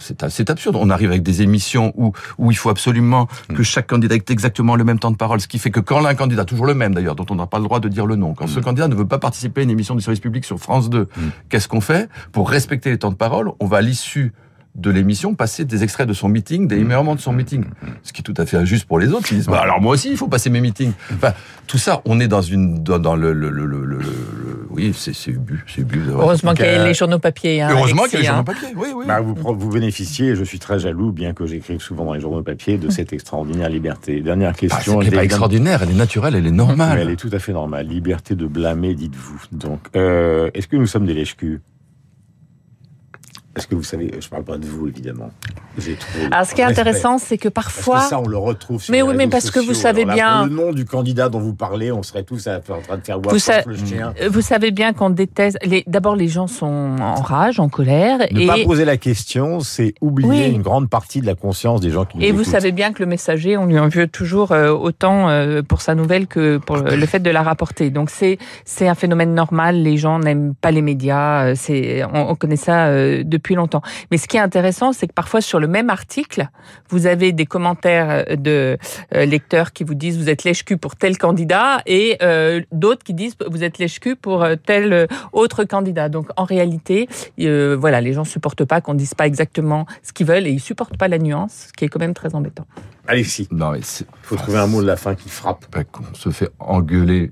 C'est- 0.00 0.50
absurde. 0.50 0.76
On 0.78 0.90
arrive 0.90 1.10
avec 1.10 1.22
des 1.22 1.42
émissions 1.42 1.92
où, 1.96 2.12
où 2.38 2.50
il 2.50 2.56
faut 2.56 2.70
absolument 2.70 3.28
que 3.54 3.62
chaque 3.62 3.86
candidat 3.86 4.14
ait 4.16 4.22
exactement 4.28 4.76
le 4.76 4.84
même 4.84 4.98
temps 4.98 5.10
de 5.10 5.16
parole, 5.16 5.40
ce 5.40 5.48
qui 5.48 5.58
fait 5.58 5.70
que 5.70 5.80
quand 5.80 6.04
un 6.04 6.14
candidat, 6.14 6.44
toujours 6.44 6.66
le 6.66 6.74
même 6.74 6.94
d'ailleurs, 6.94 7.14
dont 7.14 7.26
on 7.30 7.34
n'a 7.34 7.46
pas 7.46 7.58
le 7.58 7.64
droit 7.64 7.80
de 7.80 7.88
dire 7.88 8.06
le 8.06 8.16
nom, 8.16 8.34
quand 8.34 8.46
ce 8.46 8.60
candidat 8.60 8.88
ne 8.88 8.94
veut 8.94 9.06
pas 9.06 9.18
participer 9.18 9.62
à 9.62 9.64
une 9.64 9.70
émission 9.70 9.94
du 9.94 10.02
service 10.02 10.20
public 10.20 10.44
sur 10.44 10.58
France 10.58 10.90
2, 10.90 11.08
qu'est-ce 11.48 11.68
qu'on 11.68 11.80
fait? 11.80 12.08
Pour 12.32 12.50
respecter 12.50 12.90
les 12.90 12.98
temps 12.98 13.10
de 13.10 13.16
parole, 13.16 13.50
on 13.60 13.66
va 13.66 13.78
à 13.78 13.80
l'issue 13.80 14.32
de 14.74 14.90
l'émission 14.90 15.34
passer 15.34 15.64
des 15.64 15.84
extraits 15.84 16.08
de 16.08 16.12
son 16.12 16.28
meeting, 16.28 16.66
des 16.66 16.82
moments 16.82 17.14
de 17.14 17.20
son 17.20 17.32
meeting. 17.32 17.64
Ce 18.02 18.12
qui 18.12 18.20
est 18.20 18.24
tout 18.24 18.34
à 18.36 18.44
fait 18.44 18.56
injuste 18.56 18.86
pour 18.86 18.98
les 18.98 19.08
autres 19.12 19.28
qui 19.28 19.36
disent, 19.36 19.46
bah, 19.46 19.60
alors 19.60 19.80
moi 19.80 19.92
aussi, 19.94 20.10
il 20.10 20.16
faut 20.16 20.26
passer 20.26 20.50
mes 20.50 20.60
meetings. 20.60 20.92
Enfin, 21.14 21.32
tout 21.68 21.78
ça, 21.78 22.02
on 22.04 22.18
est 22.18 22.26
dans 22.26 22.42
une, 22.42 22.82
dans, 22.82 22.98
dans 22.98 23.14
le, 23.14 23.32
le, 23.32 23.50
le, 23.50 23.66
le, 23.66 23.84
le- 23.84 23.98
le- 23.98 24.66
oui, 24.70 24.92
c'est, 24.96 25.14
c'est 25.14 25.30
bu, 25.30 25.64
c'est 25.68 25.84
bu. 25.86 26.02
Heureusement 26.10 26.50
Donc, 26.50 26.56
qu'il 26.56 26.66
y 26.66 26.68
a 26.70 26.80
euh, 26.80 26.86
les 26.88 26.94
journaux 26.94 27.20
papier. 27.20 27.62
Hein, 27.62 27.68
Heureusement 27.70 28.02
Alexis, 28.02 28.16
qu'il 28.16 28.24
y 28.24 28.28
a 28.28 28.32
les 28.32 28.38
hein. 28.38 28.44
journaux 28.44 28.60
papier. 28.60 28.74
Oui, 28.76 28.88
oui. 28.96 29.04
Bah, 29.06 29.20
vous, 29.20 29.36
vous 29.56 29.68
bénéficiez, 29.70 30.30
et 30.30 30.34
je 30.36 30.42
suis 30.42 30.58
très 30.58 30.80
jaloux, 30.80 31.12
bien 31.12 31.32
que 31.34 31.46
j'écrive 31.46 31.80
souvent 31.80 32.04
dans 32.06 32.14
les 32.14 32.20
journaux 32.20 32.42
papier, 32.42 32.76
de 32.76 32.90
cette 32.90 33.12
extraordinaire 33.12 33.68
liberté. 33.68 34.20
Dernière 34.22 34.50
Ah, 34.54 34.58
question. 34.58 34.94
elle 35.00 35.06
n'est 35.06 35.12
elle 35.12 35.14
pas 35.18 35.22
est- 35.22 35.26
extraordinaire, 35.26 35.82
elle 35.84 35.90
est 35.90 35.94
naturelle, 35.94 36.34
elle 36.34 36.46
est 36.46 36.50
Mais 36.50 36.56
normale. 36.56 36.98
elle 37.00 37.10
est 37.10 37.16
tout 37.16 37.30
à 37.32 37.38
fait 37.38 37.52
normale. 37.52 37.86
Liberté 37.86 38.34
de 38.34 38.46
blâmer, 38.46 38.94
dites-vous. 38.94 39.40
Donc, 39.52 39.80
euh, 39.94 40.50
est-ce 40.54 40.66
que 40.66 40.74
nous 40.76 40.86
sommes 40.88 41.06
des 41.06 41.14
lèche-culs 41.14 41.60
Est-ce 43.56 43.66
que 43.68 43.74
vous 43.74 43.82
savez, 43.84 44.10
je 44.20 44.28
parle 44.28 44.44
pas 44.44 44.58
de 44.58 44.66
vous, 44.66 44.88
évidemment. 44.88 45.30
Alors, 46.30 46.46
ce 46.46 46.54
qui 46.54 46.60
est 46.60 46.64
intéressant, 46.64 47.18
c'est 47.18 47.38
que 47.38 47.48
Parce 47.48 47.66
parfois, 47.66 48.00
que 48.00 48.08
ça, 48.08 48.20
on 48.20 48.26
le 48.26 48.36
retrouve 48.36 48.82
sur 48.82 48.92
Mais 48.92 48.98
les 48.98 49.02
oui, 49.02 49.14
mais 49.16 49.28
parce 49.28 49.50
que 49.50 49.58
vous 49.60 49.66
sociaux. 49.66 49.82
savez 49.82 50.02
Alors 50.02 50.16
là, 50.16 50.22
bien- 50.42 50.46
le 50.46 50.54
nom 50.54 50.72
du 50.72 50.84
candidat 50.84 51.28
dont 51.28 51.40
vous 51.40 51.54
parlez, 51.54 51.90
on 51.92 52.02
serait 52.02 52.22
tous 52.24 52.46
en 52.48 52.60
train 52.60 52.96
de 52.98 53.04
faire 53.04 53.20
voir 53.20 53.32
Vous 53.34 53.38
sa- 53.40 53.62
le 53.64 53.76
chien. 53.76 54.12
euh, 54.22 54.28
vous 54.30 54.40
savez 54.40 54.70
bien 54.70 54.92
qu'on 54.92 55.10
déteste. 55.10 55.58
Les... 55.64 55.84
D'abord, 55.86 56.16
les 56.16 56.28
gens 56.28 56.46
sont 56.46 56.96
en 57.00 57.14
rage, 57.14 57.58
en 57.60 57.68
colère, 57.68 58.18
Ne 58.32 58.40
et 58.40 58.46
pas 58.46 58.56
poser 58.64 58.84
la 58.84 58.96
question, 58.96 59.60
c'est 59.60 59.94
oublier 60.00 60.28
Oui. 60.30 60.50
une 60.52 60.62
grande 60.62 60.88
partie 60.88 61.20
de 61.20 61.26
la 61.26 61.34
conscience 61.34 61.80
des 61.80 61.90
gens 61.90 62.04
qui 62.04 62.18
nous 62.18 62.24
Et 62.24 62.32
vous 62.32 62.40
écoutent. 62.42 62.52
savez 62.52 62.72
bien 62.72 62.92
que 62.92 63.02
le 63.02 63.06
messager, 63.08 63.56
on 63.56 63.66
lui 63.66 63.78
en 63.78 63.88
veut 63.88 64.06
toujours 64.08 64.52
euh, 64.52 64.70
autant 64.70 65.28
euh, 65.28 65.62
pour 65.62 65.80
sa 65.80 65.94
nouvelle 65.94 66.26
que 66.26 66.58
pour 66.58 66.76
le 66.76 67.06
fait 67.06 67.20
de 67.20 67.30
la 67.30 67.42
rapporter. 67.42 67.90
Donc 67.90 68.10
c'est 68.10 68.38
un 68.88 68.94
phénomène 68.94 69.34
normal. 69.34 69.76
Les 69.82 69.96
gens 69.96 70.18
n'aiment 70.18 70.54
pas 70.54 70.70
les 70.70 70.82
médias. 70.82 71.52
on, 72.12 72.20
on 72.30 72.34
connaît 72.36 72.56
ça 72.56 72.86
euh, 72.86 73.22
depuis 73.44 73.54
longtemps. 73.56 73.82
Mais 74.10 74.16
ce 74.16 74.26
qui 74.26 74.38
est 74.38 74.40
intéressant, 74.40 74.94
c'est 74.94 75.06
que 75.06 75.12
parfois 75.12 75.42
sur 75.42 75.60
le 75.60 75.68
même 75.68 75.90
article, 75.90 76.48
vous 76.88 77.06
avez 77.06 77.32
des 77.32 77.44
commentaires 77.44 78.24
de 78.38 78.78
euh, 79.14 79.26
lecteurs 79.26 79.72
qui 79.72 79.84
vous 79.84 79.94
disent 79.94 80.16
vous 80.18 80.30
êtes 80.30 80.44
lèche-cul 80.44 80.78
pour 80.78 80.96
tel 80.96 81.18
candidat 81.18 81.82
et 81.84 82.16
euh, 82.22 82.62
d'autres 82.72 83.04
qui 83.04 83.12
disent 83.12 83.36
vous 83.46 83.62
êtes 83.62 83.76
lèche-cul 83.78 84.16
pour 84.16 84.42
euh, 84.42 84.56
tel 84.56 84.92
euh, 84.94 85.06
autre 85.32 85.64
candidat. 85.64 86.08
Donc 86.08 86.28
en 86.36 86.44
réalité, 86.44 87.06
euh, 87.40 87.76
voilà, 87.78 88.00
les 88.00 88.14
gens 88.14 88.24
supportent 88.24 88.64
pas 88.64 88.80
qu'on 88.80 88.94
dise 88.94 89.12
pas 89.12 89.26
exactement 89.26 89.84
ce 90.02 90.14
qu'ils 90.14 90.26
veulent 90.26 90.46
et 90.46 90.50
ils 90.50 90.60
supportent 90.60 90.96
pas 90.96 91.08
la 91.08 91.18
nuance, 91.18 91.66
ce 91.68 91.72
qui 91.74 91.84
est 91.84 91.88
quand 91.88 92.00
même 92.00 92.14
très 92.14 92.34
embêtant. 92.34 92.66
Alexis, 93.06 93.48
Non, 93.50 93.72
mais 93.72 93.80
faut 94.22 94.36
trouver 94.36 94.56
un 94.56 94.66
mot 94.66 94.80
de 94.80 94.86
la 94.86 94.96
fin 94.96 95.14
qui 95.14 95.28
frappe. 95.28 95.66
bah, 95.70 95.84
qu'on 95.84 96.14
se 96.14 96.30
fait 96.30 96.48
engueuler 96.58 97.30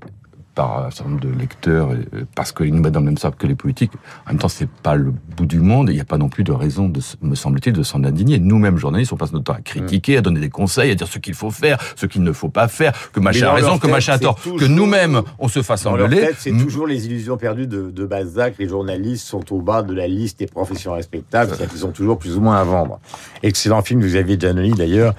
par 0.55 0.85
un 0.85 0.91
certain 0.91 1.11
nombre 1.11 1.21
de 1.21 1.29
lecteurs 1.29 1.91
euh, 1.91 2.25
parce 2.35 2.51
qu'ils 2.51 2.73
nous 2.73 2.81
mettent 2.81 2.93
dans 2.93 2.99
le 2.99 3.05
même 3.05 3.17
sac 3.17 3.37
que 3.37 3.47
les 3.47 3.55
politiques. 3.55 3.91
En 4.25 4.31
même 4.31 4.39
temps, 4.39 4.47
c'est 4.47 4.69
pas 4.69 4.95
le 4.95 5.11
bout 5.11 5.45
du 5.45 5.59
monde. 5.59 5.89
Il 5.89 5.95
n'y 5.95 6.01
a 6.01 6.05
pas 6.05 6.17
non 6.17 6.29
plus 6.29 6.43
de 6.43 6.51
raison, 6.51 6.89
de, 6.89 6.99
me 7.21 7.35
semble-t-il, 7.35 7.73
de 7.73 7.83
s'en 7.83 8.03
indigner. 8.03 8.39
Nous-mêmes, 8.39 8.77
journalistes, 8.77 9.13
on 9.13 9.17
passe 9.17 9.33
notre 9.33 9.45
temps 9.45 9.53
à 9.53 9.61
critiquer, 9.61 10.17
à 10.17 10.21
donner 10.21 10.39
des 10.39 10.49
conseils, 10.49 10.91
à 10.91 10.95
dire 10.95 11.07
ce 11.07 11.19
qu'il 11.19 11.33
faut 11.33 11.51
faire, 11.51 11.77
ce 11.95 12.05
qu'il 12.05 12.23
ne 12.23 12.31
faut 12.31 12.49
pas 12.49 12.67
faire, 12.67 12.93
que 13.11 13.19
machin 13.19 13.47
a 13.47 13.53
raison, 13.53 13.77
que 13.77 13.87
machin 13.87 14.13
a 14.13 14.19
tort, 14.19 14.39
que 14.41 14.65
nous-mêmes, 14.65 15.21
on 15.39 15.47
se 15.47 15.61
fasse 15.61 15.85
engueuler. 15.85 16.29
c'est 16.37 16.51
toujours 16.51 16.87
les 16.87 17.05
illusions 17.05 17.37
perdues 17.37 17.67
de, 17.67 17.89
de 17.89 18.05
Balzac. 18.05 18.55
Les 18.59 18.67
journalistes 18.67 19.25
sont 19.25 19.53
au 19.53 19.61
bas 19.61 19.81
de 19.81 19.93
la 19.93 20.07
liste 20.07 20.39
des 20.39 20.47
professions 20.47 20.93
respectables, 20.93 21.49
c'est-à-dire 21.49 21.73
qu'ils 21.73 21.85
ont 21.85 21.91
toujours 21.91 22.17
plus 22.17 22.37
ou 22.37 22.41
moins 22.41 22.57
à 22.57 22.63
vendre. 22.63 22.99
Excellent 23.41 23.81
film 23.81 24.01
de 24.01 24.07
Xavier 24.07 24.37
Giannoli, 24.39 24.71
d'ailleurs, 24.71 25.13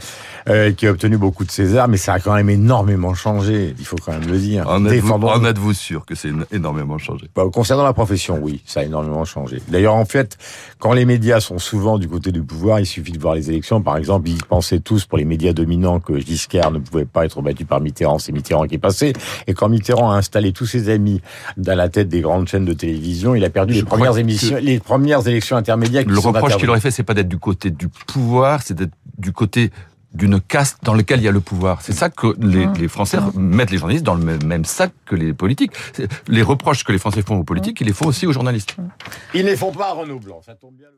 euh, 0.48 0.72
qui 0.72 0.86
a 0.86 0.90
obtenu 0.90 1.16
beaucoup 1.16 1.44
de 1.44 1.50
César, 1.50 1.88
mais 1.88 1.96
ça 1.96 2.14
a 2.14 2.20
quand 2.20 2.34
même 2.34 2.50
énormément 2.50 3.14
changé, 3.14 3.74
il 3.78 3.86
faut 3.86 3.96
quand 3.96 4.12
même 4.12 4.30
le 4.30 4.38
dire. 4.38 4.68
En 5.24 5.28
êtes-vous 5.28 5.40
Défendons- 5.40 5.46
en 5.46 5.50
êtes-vous 5.50 5.72
sûr 5.74 6.06
que 6.06 6.14
c'est 6.14 6.30
énormément 6.52 6.98
changé? 6.98 7.28
Bah, 7.34 7.44
concernant 7.52 7.84
la 7.84 7.92
profession, 7.92 8.38
oui, 8.42 8.62
ça 8.64 8.80
a 8.80 8.84
énormément 8.84 9.24
changé. 9.24 9.60
D'ailleurs, 9.68 9.94
en 9.94 10.04
fait, 10.04 10.36
quand 10.78 10.92
les 10.92 11.04
médias 11.04 11.40
sont 11.40 11.58
souvent 11.58 11.98
du 11.98 12.08
côté 12.08 12.32
du 12.32 12.42
pouvoir, 12.42 12.80
il 12.80 12.86
suffit 12.86 13.12
de 13.12 13.18
voir 13.18 13.34
les 13.34 13.48
élections. 13.50 13.80
Par 13.82 13.96
exemple, 13.96 14.28
ils 14.28 14.42
pensaient 14.44 14.80
tous 14.80 15.04
pour 15.06 15.18
les 15.18 15.24
médias 15.24 15.52
dominants 15.52 16.00
que 16.00 16.18
Giscard 16.18 16.70
ne 16.70 16.78
pouvait 16.78 17.04
pas 17.04 17.24
être 17.24 17.40
battu 17.42 17.64
par 17.64 17.80
Mitterrand. 17.80 18.18
C'est 18.18 18.32
Mitterrand 18.32 18.66
qui 18.66 18.74
est 18.76 18.78
passé. 18.78 19.12
Et 19.46 19.54
quand 19.54 19.68
Mitterrand 19.68 20.10
a 20.12 20.16
installé 20.16 20.52
tous 20.52 20.66
ses 20.66 20.88
amis 20.88 21.20
dans 21.56 21.76
la 21.76 21.88
tête 21.88 22.08
des 22.08 22.20
grandes 22.20 22.48
chaînes 22.48 22.64
de 22.64 22.72
télévision, 22.74 23.34
il 23.34 23.44
a 23.44 23.50
perdu 23.50 23.74
Je 23.74 23.78
les 23.80 23.84
premières 23.84 24.12
que- 24.12 24.18
émissions, 24.18 24.56
les 24.60 24.78
premières 24.80 25.26
élections 25.26 25.56
intermédiaires. 25.56 26.04
Qui 26.04 26.10
Le 26.10 26.18
reproche 26.18 26.56
qu'il 26.56 26.68
aurait 26.70 26.80
fait, 26.80 26.90
c'est 26.90 27.02
pas 27.02 27.14
d'être 27.14 27.28
du 27.28 27.38
côté 27.38 27.70
du 27.70 27.88
pouvoir, 27.88 28.60
c'est 28.62 28.74
d'être 28.74 28.92
du 29.18 29.32
côté 29.32 29.70
d'une 30.14 30.40
caste 30.40 30.78
dans 30.82 30.94
lequel 30.94 31.20
il 31.20 31.24
y 31.24 31.28
a 31.28 31.32
le 31.32 31.40
pouvoir. 31.40 31.82
C'est 31.82 31.92
ça 31.92 32.08
que 32.08 32.36
les, 32.40 32.66
les 32.78 32.88
Français 32.88 33.18
mettent 33.34 33.70
les 33.70 33.78
journalistes 33.78 34.04
dans 34.04 34.14
le 34.14 34.24
même, 34.24 34.44
même 34.44 34.64
sac 34.64 34.92
que 35.04 35.14
les 35.14 35.32
politiques. 35.32 35.72
Les 36.28 36.42
reproches 36.42 36.84
que 36.84 36.92
les 36.92 36.98
Français 36.98 37.22
font 37.22 37.36
aux 37.36 37.44
politiques, 37.44 37.80
ils 37.80 37.86
les 37.86 37.92
font 37.92 38.06
aussi 38.06 38.26
aux 38.26 38.32
journalistes. 38.32 38.76
Ils 39.34 39.44
ne 39.44 39.50
les 39.50 39.56
font 39.56 39.72
pas 39.72 39.88
à 39.88 39.92
Renaud 39.92 40.20
Blanc. 40.20 40.40
Ça 40.44 40.54
tombe 40.54 40.74
bien. 40.74 40.88